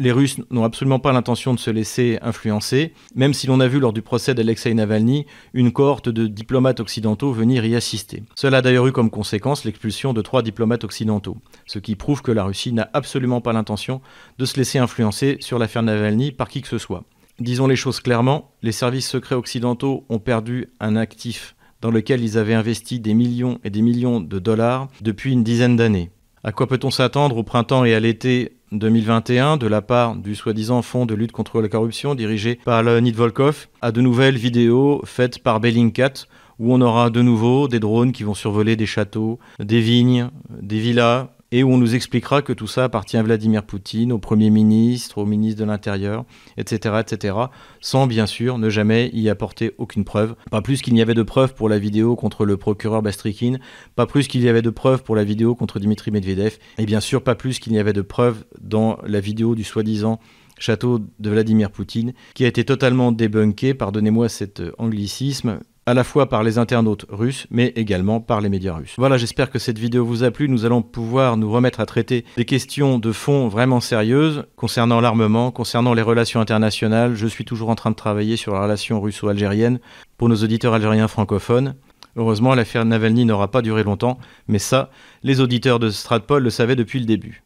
les 0.00 0.12
Russes 0.12 0.38
n'ont 0.50 0.64
absolument 0.64 0.98
pas 0.98 1.12
l'intention 1.12 1.54
de 1.54 1.60
se 1.60 1.70
laisser 1.70 2.18
influencer, 2.22 2.94
même 3.14 3.34
si 3.34 3.46
l'on 3.46 3.60
a 3.60 3.68
vu 3.68 3.78
lors 3.78 3.92
du 3.92 4.02
procès 4.02 4.34
d'Alexei 4.34 4.72
Navalny 4.72 5.26
une 5.52 5.72
cohorte 5.72 6.08
de 6.08 6.26
diplomates 6.26 6.80
occidentaux 6.80 7.32
venir 7.32 7.64
y 7.66 7.76
assister. 7.76 8.22
Cela 8.34 8.58
a 8.58 8.62
d'ailleurs 8.62 8.86
eu 8.86 8.92
comme 8.92 9.10
conséquence 9.10 9.64
l'expulsion 9.64 10.12
de 10.12 10.22
trois 10.22 10.42
diplomates 10.42 10.84
occidentaux, 10.84 11.36
ce 11.66 11.78
qui 11.78 11.96
prouve 11.96 12.22
que 12.22 12.32
la 12.32 12.44
Russie 12.44 12.72
n'a 12.72 12.88
absolument 12.94 13.40
pas 13.40 13.52
l'intention 13.52 14.00
de 14.38 14.44
se 14.46 14.56
laisser 14.56 14.78
influencer 14.78 15.36
sur 15.40 15.58
l'affaire 15.58 15.82
Navalny 15.82 16.32
par 16.32 16.48
qui 16.48 16.62
que 16.62 16.68
ce 16.68 16.78
soit. 16.78 17.04
Disons 17.38 17.66
les 17.66 17.76
choses 17.76 18.00
clairement, 18.00 18.52
les 18.62 18.72
services 18.72 19.08
secrets 19.08 19.34
occidentaux 19.34 20.04
ont 20.08 20.18
perdu 20.18 20.68
un 20.80 20.96
actif 20.96 21.54
dans 21.82 21.90
lequel 21.90 22.22
ils 22.22 22.38
avaient 22.38 22.54
investi 22.54 23.00
des 23.00 23.14
millions 23.14 23.58
et 23.64 23.70
des 23.70 23.82
millions 23.82 24.20
de 24.20 24.38
dollars 24.38 24.88
depuis 25.00 25.32
une 25.32 25.44
dizaine 25.44 25.76
d'années. 25.76 26.10
À 26.42 26.52
quoi 26.52 26.66
peut-on 26.66 26.90
s'attendre 26.90 27.36
au 27.36 27.42
printemps 27.42 27.84
et 27.84 27.94
à 27.94 28.00
l'été 28.00 28.59
2021 28.72 29.56
de 29.56 29.66
la 29.66 29.82
part 29.82 30.16
du 30.16 30.34
soi-disant 30.34 30.82
Fonds 30.82 31.06
de 31.06 31.14
lutte 31.14 31.32
contre 31.32 31.60
la 31.60 31.68
corruption 31.68 32.14
dirigé 32.14 32.58
par 32.64 32.82
Leonid 32.82 33.14
Volkov 33.14 33.68
à 33.82 33.90
de 33.90 34.00
nouvelles 34.00 34.36
vidéos 34.36 35.02
faites 35.04 35.40
par 35.40 35.60
Bellingcat 35.60 36.26
où 36.60 36.72
on 36.74 36.80
aura 36.80 37.10
de 37.10 37.22
nouveau 37.22 37.68
des 37.68 37.80
drones 37.80 38.12
qui 38.12 38.22
vont 38.22 38.34
survoler 38.34 38.76
des 38.76 38.86
châteaux, 38.86 39.38
des 39.58 39.80
vignes, 39.80 40.28
des 40.50 40.78
villas 40.78 41.28
et 41.52 41.62
où 41.62 41.70
on 41.70 41.78
nous 41.78 41.94
expliquera 41.94 42.42
que 42.42 42.52
tout 42.52 42.66
ça 42.66 42.84
appartient 42.84 43.16
à 43.16 43.22
Vladimir 43.22 43.64
Poutine, 43.64 44.12
au 44.12 44.18
Premier 44.18 44.50
ministre, 44.50 45.18
au 45.18 45.26
ministre 45.26 45.60
de 45.60 45.66
l'Intérieur, 45.66 46.24
etc., 46.56 46.96
etc., 47.00 47.36
sans 47.80 48.06
bien 48.06 48.26
sûr 48.26 48.58
ne 48.58 48.70
jamais 48.70 49.10
y 49.12 49.28
apporter 49.28 49.74
aucune 49.78 50.04
preuve. 50.04 50.36
Pas 50.50 50.62
plus 50.62 50.82
qu'il 50.82 50.94
n'y 50.94 51.02
avait 51.02 51.14
de 51.14 51.22
preuves 51.22 51.54
pour 51.54 51.68
la 51.68 51.78
vidéo 51.78 52.16
contre 52.16 52.44
le 52.44 52.56
procureur 52.56 53.02
Bastrikin, 53.02 53.58
pas 53.96 54.06
plus 54.06 54.28
qu'il 54.28 54.42
y 54.42 54.48
avait 54.48 54.62
de 54.62 54.70
preuves 54.70 55.02
pour 55.02 55.16
la 55.16 55.24
vidéo 55.24 55.54
contre 55.54 55.78
Dimitri 55.78 56.10
Medvedev, 56.10 56.58
et 56.78 56.86
bien 56.86 57.00
sûr 57.00 57.22
pas 57.22 57.34
plus 57.34 57.58
qu'il 57.58 57.72
n'y 57.72 57.78
avait 57.78 57.92
de 57.92 58.02
preuves 58.02 58.44
dans 58.60 58.98
la 59.06 59.20
vidéo 59.20 59.54
du 59.54 59.64
soi-disant 59.64 60.20
château 60.58 61.00
de 61.18 61.30
Vladimir 61.30 61.70
Poutine, 61.70 62.12
qui 62.34 62.44
a 62.44 62.48
été 62.48 62.64
totalement 62.64 63.12
débunké, 63.12 63.74
pardonnez-moi 63.74 64.28
cet 64.28 64.62
anglicisme, 64.78 65.60
à 65.90 65.94
la 65.94 66.04
fois 66.04 66.28
par 66.28 66.44
les 66.44 66.56
internautes 66.56 67.04
russes, 67.08 67.48
mais 67.50 67.72
également 67.74 68.20
par 68.20 68.40
les 68.40 68.48
médias 68.48 68.74
russes. 68.74 68.94
Voilà, 68.96 69.16
j'espère 69.16 69.50
que 69.50 69.58
cette 69.58 69.76
vidéo 69.76 70.04
vous 70.04 70.22
a 70.22 70.30
plu. 70.30 70.48
Nous 70.48 70.64
allons 70.64 70.82
pouvoir 70.82 71.36
nous 71.36 71.50
remettre 71.50 71.80
à 71.80 71.86
traiter 71.86 72.24
des 72.36 72.44
questions 72.44 73.00
de 73.00 73.10
fond 73.10 73.48
vraiment 73.48 73.80
sérieuses 73.80 74.44
concernant 74.54 75.00
l'armement, 75.00 75.50
concernant 75.50 75.92
les 75.92 76.02
relations 76.02 76.40
internationales. 76.40 77.16
Je 77.16 77.26
suis 77.26 77.44
toujours 77.44 77.70
en 77.70 77.74
train 77.74 77.90
de 77.90 77.96
travailler 77.96 78.36
sur 78.36 78.54
la 78.54 78.62
relation 78.62 79.00
russo-algérienne 79.00 79.80
pour 80.16 80.28
nos 80.28 80.36
auditeurs 80.36 80.74
algériens 80.74 81.08
francophones. 81.08 81.74
Heureusement, 82.14 82.54
l'affaire 82.54 82.84
Navalny 82.84 83.24
n'aura 83.24 83.50
pas 83.50 83.60
duré 83.60 83.82
longtemps, 83.82 84.18
mais 84.46 84.60
ça, 84.60 84.90
les 85.24 85.40
auditeurs 85.40 85.80
de 85.80 85.90
Stratpol 85.90 86.44
le 86.44 86.50
savaient 86.50 86.76
depuis 86.76 87.00
le 87.00 87.06
début. 87.06 87.42